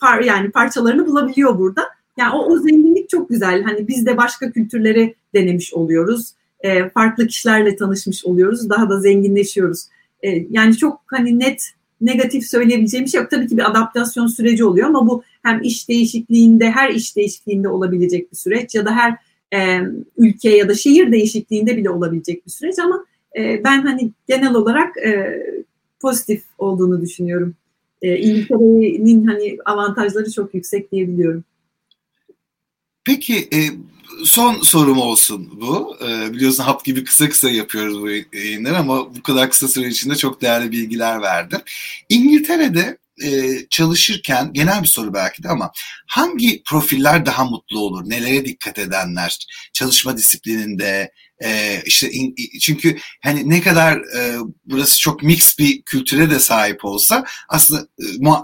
par, 0.00 0.20
yani 0.20 0.50
parçalarını 0.50 1.07
bulabiliyor 1.07 1.59
burada. 1.59 1.83
Yani 2.18 2.35
o, 2.35 2.46
o 2.46 2.59
zenginlik 2.59 3.09
çok 3.09 3.28
güzel. 3.28 3.62
Hani 3.62 3.88
biz 3.88 4.07
de 4.07 4.16
başka 4.16 4.50
kültürleri 4.50 5.14
denemiş 5.35 5.74
oluyoruz. 5.74 6.33
E, 6.61 6.88
farklı 6.88 7.26
kişilerle 7.26 7.76
tanışmış 7.76 8.24
oluyoruz. 8.24 8.70
Daha 8.70 8.90
da 8.90 9.00
zenginleşiyoruz. 9.00 9.87
E, 10.22 10.46
yani 10.50 10.76
çok 10.76 11.00
hani 11.07 11.38
net 11.38 11.62
negatif 12.00 12.44
söyleyebileceğim 12.44 13.09
şey 13.09 13.20
yok. 13.20 13.31
Tabii 13.31 13.46
ki 13.46 13.57
bir 13.57 13.70
adaptasyon 13.70 14.26
süreci 14.26 14.64
oluyor 14.64 14.87
ama 14.87 15.07
bu 15.07 15.22
hem 15.48 15.62
iş 15.62 15.88
değişikliğinde, 15.88 16.70
her 16.70 16.90
iş 16.90 17.16
değişikliğinde 17.16 17.68
olabilecek 17.68 18.32
bir 18.32 18.37
süreç 18.37 18.74
ya 18.74 18.87
da 18.87 18.96
her 18.96 19.16
e, 19.54 19.80
ülke 20.16 20.56
ya 20.56 20.68
da 20.68 20.74
şehir 20.74 21.12
değişikliğinde 21.12 21.76
bile 21.76 21.90
olabilecek 21.90 22.46
bir 22.46 22.50
süreç 22.50 22.78
ama 22.78 23.04
e, 23.38 23.64
ben 23.64 23.82
hani 23.82 24.11
genel 24.28 24.54
olarak 24.54 24.96
e, 24.96 25.42
pozitif 26.00 26.42
olduğunu 26.58 27.02
düşünüyorum. 27.02 27.54
E, 28.02 28.16
İngiltere'nin 28.16 29.26
hani 29.26 29.58
avantajları 29.64 30.32
çok 30.32 30.54
yüksek 30.54 30.92
diyebiliyorum. 30.92 31.44
Peki 33.04 33.37
e, 33.37 33.58
son 34.24 34.54
sorum 34.54 34.98
olsun 34.98 35.48
bu. 35.61 35.96
E, 36.08 36.32
biliyorsun 36.32 36.62
hap 36.62 36.84
gibi 36.84 37.04
kısa 37.04 37.28
kısa 37.28 37.50
yapıyoruz 37.50 38.02
bu 38.02 38.37
yayınları 38.37 38.76
ama 38.76 39.14
bu 39.14 39.22
kadar 39.22 39.50
kısa 39.50 39.68
süre 39.68 39.88
içinde 39.88 40.14
çok 40.14 40.42
değerli 40.42 40.72
bilgiler 40.72 41.22
verdim. 41.22 41.61
İngiltere'de 42.08 42.98
e, 43.24 43.59
çalışırken 43.70 44.52
genel 44.52 44.83
bir 44.83 44.88
soru 44.88 45.14
belki 45.14 45.42
de 45.42 45.48
ama 45.48 45.70
hangi 46.07 46.62
profiller 46.62 47.26
daha 47.26 47.44
mutlu 47.44 47.81
olur? 47.81 48.11
Nelere 48.11 48.44
dikkat 48.44 48.78
edenler? 48.78 49.38
Çalışma 49.72 50.16
disiplininde 50.16 51.12
e, 51.44 51.83
işte 51.87 52.11
in, 52.11 52.35
çünkü 52.61 52.98
hani 53.22 53.50
ne 53.50 53.61
kadar 53.61 53.96
e, 53.96 54.38
burası 54.64 55.00
çok 55.00 55.22
mix 55.22 55.59
bir 55.59 55.83
kültüre 55.83 56.31
de 56.31 56.38
sahip 56.38 56.85
olsa 56.85 57.24
aslında 57.48 57.88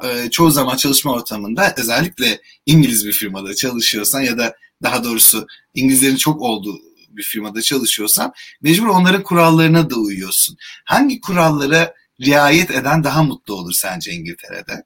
e, 0.05 0.11
e, 0.11 0.31
çoğu 0.31 0.51
zaman 0.51 0.77
çalışma 0.77 1.13
ortamında 1.13 1.75
özellikle 1.77 2.41
İngiliz 2.67 3.07
bir 3.07 3.13
firmada 3.13 3.55
çalışıyorsan 3.55 4.21
ya 4.21 4.39
da 4.39 4.55
daha 4.83 5.05
doğrusu 5.05 5.47
İngilizlerin 5.75 6.17
çok 6.17 6.43
olduğu 6.43 6.79
bir 7.09 7.23
firmada 7.23 7.63
çalışıyorsan 7.63 8.33
mecbur 8.63 8.87
onların 8.87 9.23
kurallarına 9.23 9.91
da 9.91 9.95
uyuyorsun. 9.95 10.57
Hangi 10.85 11.21
kurallara 11.21 11.95
riayet 12.21 12.71
eden 12.71 13.05
daha 13.05 13.23
mutlu 13.23 13.55
olur 13.55 13.73
sence 13.73 14.13
İngiltere'de? 14.13 14.85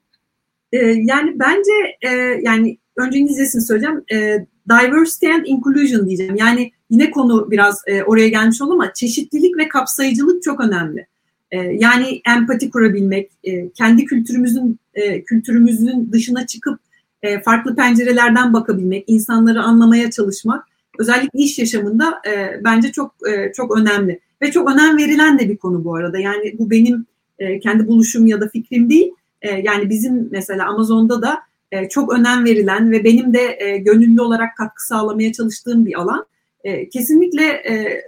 Ee, 0.71 0.77
yani 0.85 1.39
bence 1.39 1.71
e, 2.01 2.09
yani 2.41 2.77
önce 2.97 3.19
İngilizcesini 3.19 3.61
söyleyeceğim. 3.61 4.03
E, 4.11 4.45
diversity 4.69 5.31
and 5.31 5.45
inclusion 5.45 6.07
diyeceğim. 6.07 6.35
Yani 6.35 6.71
yine 6.89 7.11
konu 7.11 7.51
biraz 7.51 7.81
e, 7.87 8.03
oraya 8.03 8.27
gelmiş 8.27 8.61
oldu 8.61 8.73
ama 8.73 8.93
çeşitlilik 8.93 9.57
ve 9.57 9.67
kapsayıcılık 9.67 10.43
çok 10.43 10.59
önemli. 10.59 11.07
E, 11.51 11.57
yani 11.57 12.21
empati 12.35 12.69
kurabilmek, 12.69 13.31
e, 13.43 13.69
kendi 13.69 14.05
kültürümüzün 14.05 14.79
e, 14.93 15.23
kültürümüzün 15.23 16.09
dışına 16.11 16.47
çıkıp 16.47 16.79
e, 17.21 17.41
farklı 17.41 17.75
pencerelerden 17.75 18.53
bakabilmek, 18.53 19.03
insanları 19.07 19.61
anlamaya 19.61 20.11
çalışmak 20.11 20.65
özellikle 20.99 21.39
iş 21.39 21.59
yaşamında 21.59 22.21
e, 22.27 22.63
bence 22.63 22.91
çok 22.91 23.15
e, 23.29 23.51
çok 23.53 23.77
önemli 23.77 24.19
ve 24.41 24.51
çok 24.51 24.71
önem 24.71 24.97
verilen 24.97 25.39
de 25.39 25.49
bir 25.49 25.57
konu 25.57 25.83
bu 25.83 25.95
arada. 25.95 26.19
Yani 26.19 26.55
bu 26.59 26.69
benim 26.69 27.05
e, 27.39 27.59
kendi 27.59 27.87
buluşum 27.87 28.27
ya 28.27 28.41
da 28.41 28.49
fikrim 28.49 28.89
değil. 28.89 29.11
E, 29.41 29.49
yani 29.51 29.89
bizim 29.89 30.29
mesela 30.31 30.65
Amazon'da 30.65 31.21
da 31.21 31.39
e, 31.71 31.89
çok 31.89 32.13
önem 32.13 32.45
verilen 32.45 32.91
ve 32.91 33.03
benim 33.03 33.33
de 33.33 33.57
e, 33.59 33.77
gönüllü 33.77 34.21
olarak 34.21 34.57
katkı 34.57 34.87
sağlamaya 34.87 35.33
çalıştığım 35.33 35.85
bir 35.85 35.99
alan. 35.99 36.25
E, 36.63 36.89
kesinlikle 36.89 37.43
e, 37.43 38.01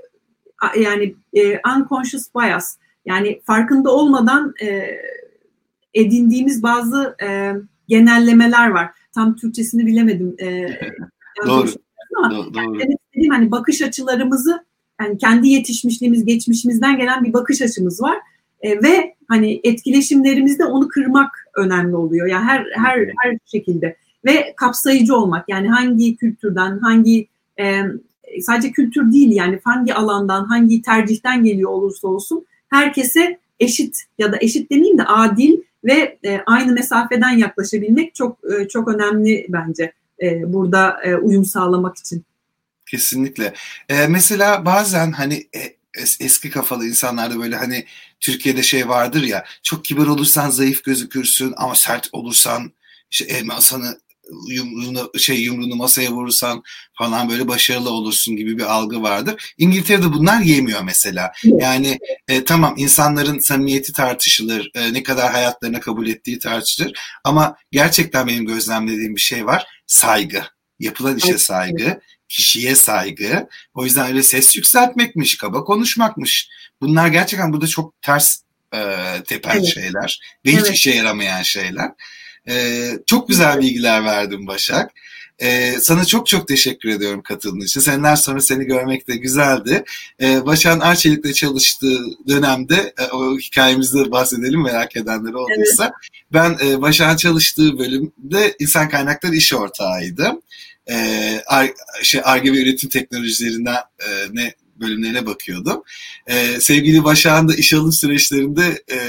yani 0.79 1.15
e, 1.33 1.59
unconscious 1.77 2.27
bias 2.35 2.77
yani 3.05 3.41
farkında 3.45 3.91
olmadan 3.91 4.53
e, 4.61 4.89
edindiğimiz 5.93 6.63
bazı 6.63 7.15
e, 7.23 7.53
genellemeler 7.87 8.69
var. 8.69 8.89
Tam 9.15 9.35
Türkçesini 9.35 9.85
bilemedim. 9.85 10.35
E, 10.39 10.67
doğru. 11.47 11.69
Ama 12.17 12.31
doğru, 12.31 12.53
doğru. 12.53 12.79
Yani 12.79 12.97
dediğim 13.15 13.33
hani 13.33 13.51
bakış 13.51 13.81
açılarımızı 13.81 14.65
yani 15.01 15.17
kendi 15.17 15.47
yetişmişliğimiz, 15.47 16.25
geçmişimizden 16.25 16.97
gelen 16.97 17.23
bir 17.23 17.33
bakış 17.33 17.61
açımız 17.61 18.01
var. 18.01 18.17
E, 18.61 18.83
ve 18.83 19.15
hani 19.31 19.61
etkileşimlerimizde 19.63 20.65
onu 20.65 20.87
kırmak 20.87 21.31
önemli 21.55 21.95
oluyor. 21.95 22.27
Yani 22.27 22.45
her 22.45 22.65
her 22.75 22.97
her 23.23 23.37
şekilde 23.45 23.95
ve 24.25 24.53
kapsayıcı 24.57 25.15
olmak. 25.15 25.49
Yani 25.49 25.69
hangi 25.69 26.15
kültürden, 26.15 26.79
hangi 26.79 27.27
e, 27.59 27.81
sadece 28.41 28.71
kültür 28.71 29.11
değil 29.11 29.31
yani 29.31 29.59
hangi 29.63 29.93
alandan, 29.93 30.45
hangi 30.45 30.81
tercihten 30.81 31.43
geliyor 31.43 31.69
olursa 31.69 32.07
olsun 32.07 32.45
herkese 32.69 33.39
eşit 33.59 34.03
ya 34.17 34.31
da 34.31 34.37
eşit 34.41 34.71
demeyeyim 34.71 34.97
de 34.97 35.03
adil 35.03 35.57
ve 35.83 36.17
e, 36.23 36.41
aynı 36.45 36.73
mesafeden 36.73 37.37
yaklaşabilmek 37.37 38.15
çok 38.15 38.37
e, 38.53 38.67
çok 38.67 38.87
önemli 38.87 39.45
bence 39.49 39.93
e, 40.21 40.53
burada 40.53 41.01
e, 41.03 41.15
uyum 41.15 41.45
sağlamak 41.45 41.97
için. 41.97 42.23
Kesinlikle. 42.85 43.53
E, 43.89 44.07
mesela 44.07 44.65
bazen 44.65 45.11
hani 45.11 45.33
e, 45.33 45.80
es, 45.97 46.17
eski 46.21 46.49
kafalı 46.49 46.87
insanlarda 46.87 47.39
böyle 47.39 47.55
hani 47.55 47.85
Türkiye'de 48.19 48.63
şey 48.63 48.89
vardır 48.89 49.23
ya 49.23 49.45
çok 49.63 49.85
kibar 49.85 50.07
olursan 50.07 50.49
zayıf 50.49 50.83
gözükürsün 50.83 51.53
ama 51.57 51.75
sert 51.75 52.09
olursan 52.11 52.73
işte 53.11 53.25
e, 53.25 53.43
masanı 53.43 53.99
yumruğunu 54.47 55.11
şey 55.17 55.41
yumruğunu 55.41 55.75
masaya 55.75 56.11
vurursan 56.11 56.63
falan 56.97 57.29
böyle 57.29 57.47
başarılı 57.47 57.89
olursun 57.89 58.35
gibi 58.35 58.57
bir 58.57 58.73
algı 58.73 59.01
vardır. 59.01 59.53
İngiltere'de 59.57 60.13
bunlar 60.13 60.41
yemiyor 60.41 60.83
mesela. 60.83 61.31
Yani 61.43 61.99
e, 62.27 62.43
tamam 62.43 62.73
insanların 62.77 63.39
samimiyeti 63.39 63.93
tartışılır, 63.93 64.71
e, 64.75 64.93
ne 64.93 65.03
kadar 65.03 65.31
hayatlarına 65.31 65.79
kabul 65.79 66.07
ettiği 66.07 66.39
tartışılır 66.39 66.99
ama 67.23 67.55
gerçekten 67.71 68.27
benim 68.27 68.45
gözlemlediğim 68.45 69.15
bir 69.15 69.21
şey 69.21 69.45
var. 69.45 69.65
Saygı. 69.87 70.43
Yapılan 70.79 71.17
işe 71.17 71.37
saygı, 71.37 72.01
kişiye 72.31 72.75
saygı. 72.75 73.47
O 73.73 73.85
yüzden 73.85 74.07
öyle 74.07 74.23
ses 74.23 74.55
yükseltmekmiş, 74.55 75.37
kaba 75.37 75.63
konuşmakmış. 75.63 76.49
Bunlar 76.81 77.07
gerçekten 77.07 77.53
burada 77.53 77.67
çok 77.67 78.01
ters 78.01 78.37
e, 78.73 78.79
tepen 79.27 79.55
evet. 79.55 79.73
şeyler 79.73 80.19
ve 80.45 80.51
evet. 80.51 80.69
hiç 80.69 80.75
işe 80.75 80.91
yaramayan 80.91 81.41
şeyler. 81.41 81.91
E, 82.49 82.85
çok 83.05 83.27
güzel 83.27 83.59
bilgiler 83.59 84.05
verdin 84.05 84.47
Başak. 84.47 84.91
Ee, 85.41 85.75
sana 85.79 86.05
çok 86.05 86.27
çok 86.27 86.47
teşekkür 86.47 86.89
ediyorum 86.89 87.21
katıldığın 87.21 87.65
için. 87.65 87.81
Seneler 87.81 88.15
sonra 88.15 88.41
seni 88.41 88.65
görmek 88.65 89.07
de 89.07 89.15
güzeldi. 89.15 89.83
Ee, 90.21 90.45
Başak'ın 90.45 90.79
Arçelik'te 90.79 91.33
çalıştığı 91.33 91.99
dönemde 92.27 92.93
e, 92.97 93.03
o 93.03 93.37
hikayemizde 93.37 94.11
bahsedelim 94.11 94.63
merak 94.63 94.95
edenler 94.95 95.33
olduysa. 95.33 95.83
Evet. 95.83 95.93
Ben 96.33 96.67
e, 96.67 96.81
Başak'ın 96.81 97.17
çalıştığı 97.17 97.79
bölümde 97.79 98.55
insan 98.59 98.89
kaynakları 98.89 99.35
iş 99.35 99.53
ortağıydım. 99.53 100.41
Ee, 100.91 101.43
ar, 101.47 101.69
şey, 102.03 102.21
ARGE 102.23 102.53
ve 102.53 102.61
üretim 102.61 102.89
teknolojilerinden 102.89 103.75
e, 103.75 104.07
ne 104.31 104.53
bölümlerine 104.81 105.25
bakıyordum. 105.25 105.83
E, 106.27 106.59
sevgili 106.59 107.03
Başak'ın 107.03 107.47
da 107.47 107.55
iş 107.55 107.73
alım 107.73 107.91
süreçlerinde 107.91 108.83
e, 108.91 108.99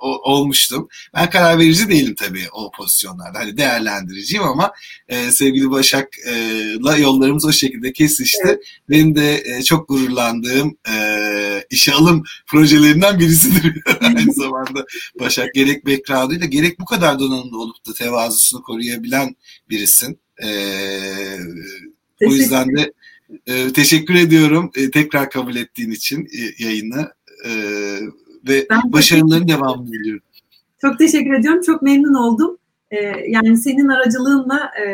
o, 0.00 0.32
olmuştum. 0.32 0.88
Ben 1.14 1.30
karar 1.30 1.58
verici 1.58 1.88
değilim 1.88 2.14
tabii 2.18 2.44
o 2.52 2.70
pozisyonlarda. 2.70 3.38
Hani 3.38 3.56
değerlendiriciyim 3.56 4.44
ama 4.44 4.72
e, 5.08 5.30
sevgili 5.30 5.70
Başak'la 5.70 6.96
yollarımız 6.96 7.44
o 7.44 7.52
şekilde 7.52 7.92
kesişti. 7.92 8.42
Evet. 8.44 8.58
Benim 8.90 9.16
de 9.16 9.42
e, 9.44 9.62
çok 9.62 9.88
gururlandığım 9.88 10.76
e, 10.88 10.96
işe 11.70 11.92
alım 11.92 12.22
projelerinden 12.46 13.18
birisidir. 13.18 13.82
Aynı 14.00 14.32
zamanda 14.32 14.86
Başak 15.20 15.54
gerek 15.54 15.86
background'ıyla 15.86 16.46
gerek 16.46 16.80
bu 16.80 16.84
kadar 16.84 17.18
donanımlı 17.18 17.60
olup 17.60 17.86
da 17.86 17.92
tevazusunu 17.92 18.62
koruyabilen 18.62 19.36
birisin. 19.70 20.23
E, 20.42 20.48
o 22.26 22.32
yüzden 22.32 22.76
de 22.76 22.92
e, 23.46 23.72
teşekkür 23.72 24.14
ediyorum 24.14 24.70
e, 24.76 24.90
tekrar 24.90 25.30
kabul 25.30 25.56
ettiğin 25.56 25.90
için 25.90 26.24
e, 26.24 26.64
yayını 26.64 27.12
e, 27.46 27.50
ve 28.48 28.66
ben 28.70 28.92
başarıların 28.92 29.48
devamını 29.48 29.92
diliyorum. 29.92 30.22
Çok 30.80 30.98
teşekkür 30.98 31.34
ediyorum. 31.34 31.60
Çok 31.66 31.82
memnun 31.82 32.14
oldum. 32.14 32.58
E, 32.90 32.96
yani 33.28 33.56
senin 33.56 33.88
aracılığınla 33.88 34.70
e, 34.80 34.84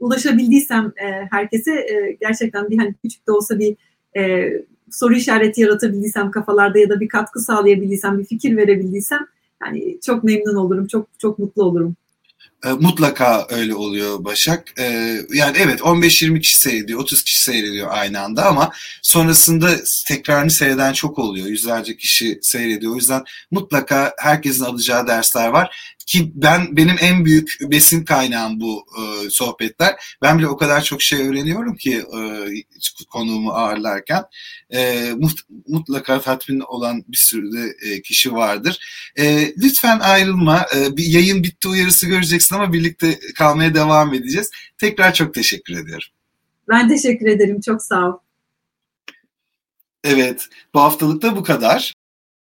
ulaşabildiysem 0.00 0.92
e, 0.96 1.26
herkese 1.30 1.72
e, 1.72 2.16
gerçekten 2.20 2.70
bir 2.70 2.78
hani 2.78 2.94
küçük 3.04 3.26
de 3.26 3.32
olsa 3.32 3.58
bir 3.58 3.76
e, 4.16 4.52
soru 4.90 5.14
işareti 5.14 5.60
yaratabildiysem 5.60 6.30
kafalarda 6.30 6.78
ya 6.78 6.88
da 6.88 7.00
bir 7.00 7.08
katkı 7.08 7.40
sağlayabildiysem, 7.40 8.18
bir 8.18 8.24
fikir 8.24 8.56
verebildiysem 8.56 9.26
yani 9.62 9.98
çok 10.00 10.24
memnun 10.24 10.54
olurum, 10.54 10.86
çok 10.86 11.08
çok 11.18 11.38
mutlu 11.38 11.62
olurum. 11.62 11.96
E, 12.64 12.68
mutlaka 12.68 13.46
öyle 13.50 13.74
oluyor 13.74 14.24
Başak. 14.24 14.80
E, 14.80 15.16
yani 15.34 15.56
evet 15.58 15.80
15-20 15.80 16.40
kişi 16.40 16.58
seyrediyor, 16.58 17.00
30 17.00 17.22
kişi 17.24 17.42
seyrediyor 17.42 17.88
aynı 17.90 18.20
anda 18.20 18.46
ama 18.46 18.72
sonrasında 19.02 19.70
tekrarını 20.06 20.50
seyreden 20.50 20.92
çok 20.92 21.18
oluyor. 21.18 21.46
Yüzlerce 21.46 21.96
kişi 21.96 22.38
seyrediyor. 22.42 22.92
O 22.92 22.96
yüzden 22.96 23.24
mutlaka 23.50 24.14
herkesin 24.18 24.64
alacağı 24.64 25.06
dersler 25.06 25.48
var 25.48 25.95
ki 26.06 26.32
ben 26.34 26.76
benim 26.76 26.96
en 27.00 27.24
büyük 27.24 27.58
besin 27.60 28.04
kaynağım 28.04 28.60
bu 28.60 28.86
e, 28.98 29.30
sohbetler. 29.30 30.16
Ben 30.22 30.38
bile 30.38 30.48
o 30.48 30.56
kadar 30.56 30.82
çok 30.82 31.02
şey 31.02 31.28
öğreniyorum 31.28 31.76
ki 31.76 31.96
e, 31.96 32.20
konuğumu 33.10 33.50
ağırlarken 33.50 34.24
e, 34.74 35.10
mutlaka 35.68 36.20
tatmin 36.20 36.60
olan 36.60 37.04
bir 37.08 37.16
sürü 37.16 37.52
de 37.52 37.74
e, 37.82 38.02
kişi 38.02 38.32
vardır. 38.32 38.78
E, 39.16 39.54
lütfen 39.56 39.98
ayrılma. 40.00 40.66
E, 40.76 40.96
bir 40.96 41.04
yayın 41.04 41.42
bitti 41.42 41.68
uyarısı 41.68 42.06
göreceksin 42.06 42.54
ama 42.54 42.72
birlikte 42.72 43.18
kalmaya 43.38 43.74
devam 43.74 44.14
edeceğiz. 44.14 44.50
Tekrar 44.78 45.14
çok 45.14 45.34
teşekkür 45.34 45.74
ediyorum. 45.74 46.08
Ben 46.68 46.88
teşekkür 46.88 47.26
ederim. 47.26 47.60
Çok 47.60 47.82
sağ 47.82 48.08
ol. 48.08 48.18
Evet, 50.04 50.48
bu 50.74 50.80
haftalıkta 50.80 51.36
bu 51.36 51.42
kadar 51.42 51.94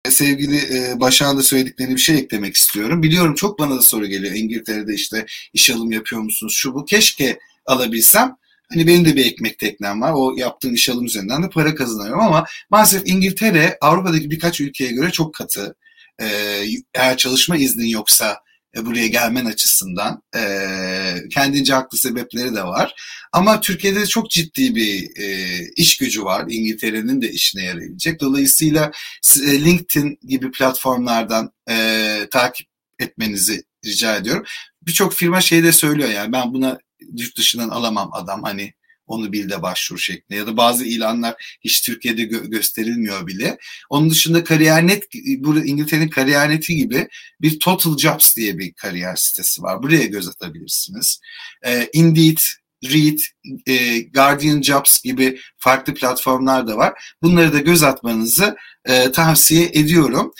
sevgili 0.09 0.57
e, 0.57 1.01
Başak'ın 1.01 1.39
da 1.39 1.43
söylediklerine 1.43 1.95
bir 1.95 2.01
şey 2.01 2.19
eklemek 2.19 2.55
istiyorum. 2.55 3.03
Biliyorum 3.03 3.35
çok 3.35 3.59
bana 3.59 3.77
da 3.77 3.83
soru 3.83 4.07
geliyor. 4.07 4.35
İngiltere'de 4.35 4.95
işte 4.95 5.27
iş 5.53 5.71
alım 5.71 5.93
yapıyor 5.93 6.23
musunuz? 6.23 6.55
Şu 6.57 6.75
bu. 6.75 6.85
Keşke 6.85 7.39
alabilsem. 7.67 8.37
Hani 8.73 8.87
benim 8.87 9.05
de 9.05 9.17
bir 9.17 9.27
ekmek 9.27 9.59
teknem 9.59 10.03
var. 10.03 10.13
O 10.17 10.35
yaptığım 10.37 10.75
iş 10.75 10.89
alım 10.89 11.05
üzerinden 11.05 11.43
de 11.43 11.51
para 11.51 11.75
kazanıyorum 11.75 12.21
ama 12.21 12.45
maalesef 12.71 13.03
İngiltere 13.05 13.79
Avrupa'daki 13.81 14.31
birkaç 14.31 14.61
ülkeye 14.61 14.93
göre 14.93 15.11
çok 15.11 15.35
katı. 15.35 15.75
Ee, 16.21 16.65
eğer 16.95 17.17
çalışma 17.17 17.57
iznin 17.57 17.87
yoksa 17.87 18.43
e, 18.77 18.87
buraya 18.87 19.07
gelmen 19.07 19.45
açısından 19.45 20.23
e, 20.37 20.43
kendince 21.31 21.75
haklı 21.75 21.99
sebepleri 21.99 22.55
de 22.55 22.63
var. 22.63 22.95
Ama 23.33 23.61
Türkiye'de 23.61 24.07
çok 24.07 24.31
ciddi 24.31 24.75
bir 24.75 25.23
e, 25.23 25.59
iş 25.77 25.97
gücü 25.97 26.25
var. 26.25 26.45
İngiltere'nin 26.49 27.23
de 27.23 27.31
işine 27.33 27.65
yarayabilecek. 27.65 28.21
Dolayısıyla 28.21 28.93
e, 29.45 29.65
LinkedIn 29.65 30.19
gibi 30.23 30.51
platformlardan 30.51 31.51
e, 31.71 32.29
takip 32.31 32.67
etmenizi 32.99 33.63
rica 33.85 34.17
ediyorum. 34.17 34.45
Birçok 34.83 35.15
firma 35.15 35.41
şey 35.41 35.65
de 35.65 35.73
söylüyor 35.73 36.09
yani 36.09 36.33
ben 36.33 36.53
buna 36.53 36.79
yurt 37.17 37.37
dışından 37.37 37.69
alamam 37.69 38.11
adam 38.13 38.43
hani 38.43 38.73
onu 39.09 39.33
bil 39.33 39.51
de 39.51 39.63
başvur 39.63 39.99
şeklinde 39.99 40.39
ya 40.39 40.47
da 40.47 40.57
bazı 40.57 40.85
ilanlar 40.85 41.59
hiç 41.61 41.83
Türkiye'de 41.83 42.23
gö- 42.23 42.51
gösterilmiyor 42.51 43.27
bile. 43.27 43.59
Onun 43.91 44.11
dışında 44.11 44.45
Kariyer.net, 44.45 45.05
burada 45.39 45.65
İngiltere'nin 45.65 46.09
Kariyer.net'i 46.09 46.77
gibi 46.77 47.09
bir 47.41 47.59
Total 47.59 47.99
Jobs 47.99 48.37
diye 48.37 48.59
bir 48.59 48.73
kariyer 48.73 49.17
sitesi 49.17 49.63
var. 49.63 49.83
Buraya 49.83 50.07
göz 50.07 50.29
atabilirsiniz. 50.29 51.21
Ee, 51.67 51.89
Indeed, 51.93 52.39
Read, 52.85 53.19
e, 53.67 54.01
Guardian 54.01 54.63
Jobs 54.63 55.03
gibi 55.03 55.39
farklı 55.57 55.95
platformlar 55.95 56.69
da 56.69 56.77
var. 56.77 57.15
Bunları 57.23 57.53
da 57.53 57.59
göz 57.59 57.83
atmanızı 57.83 58.57
e, 58.85 59.13
tavsiye 59.13 59.71
ediyorum. 59.73 60.33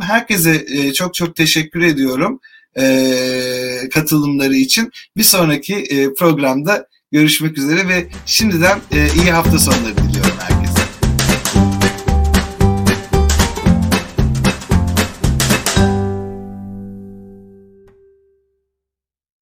Herkese 0.00 0.64
e, 0.68 0.92
çok 0.92 1.14
çok 1.14 1.36
teşekkür 1.36 1.80
ediyorum 1.80 2.40
e, 2.78 3.88
katılımları 3.94 4.54
için. 4.54 4.90
Bir 5.16 5.22
sonraki 5.22 5.74
e, 5.74 6.14
programda 6.14 6.88
görüşmek 7.14 7.58
üzere 7.58 7.88
ve 7.88 8.06
şimdiden 8.26 8.78
e, 8.92 9.06
iyi 9.22 9.32
hafta 9.32 9.58
sonları 9.58 9.96
diliyorum 9.96 10.32
herkese. 10.38 10.73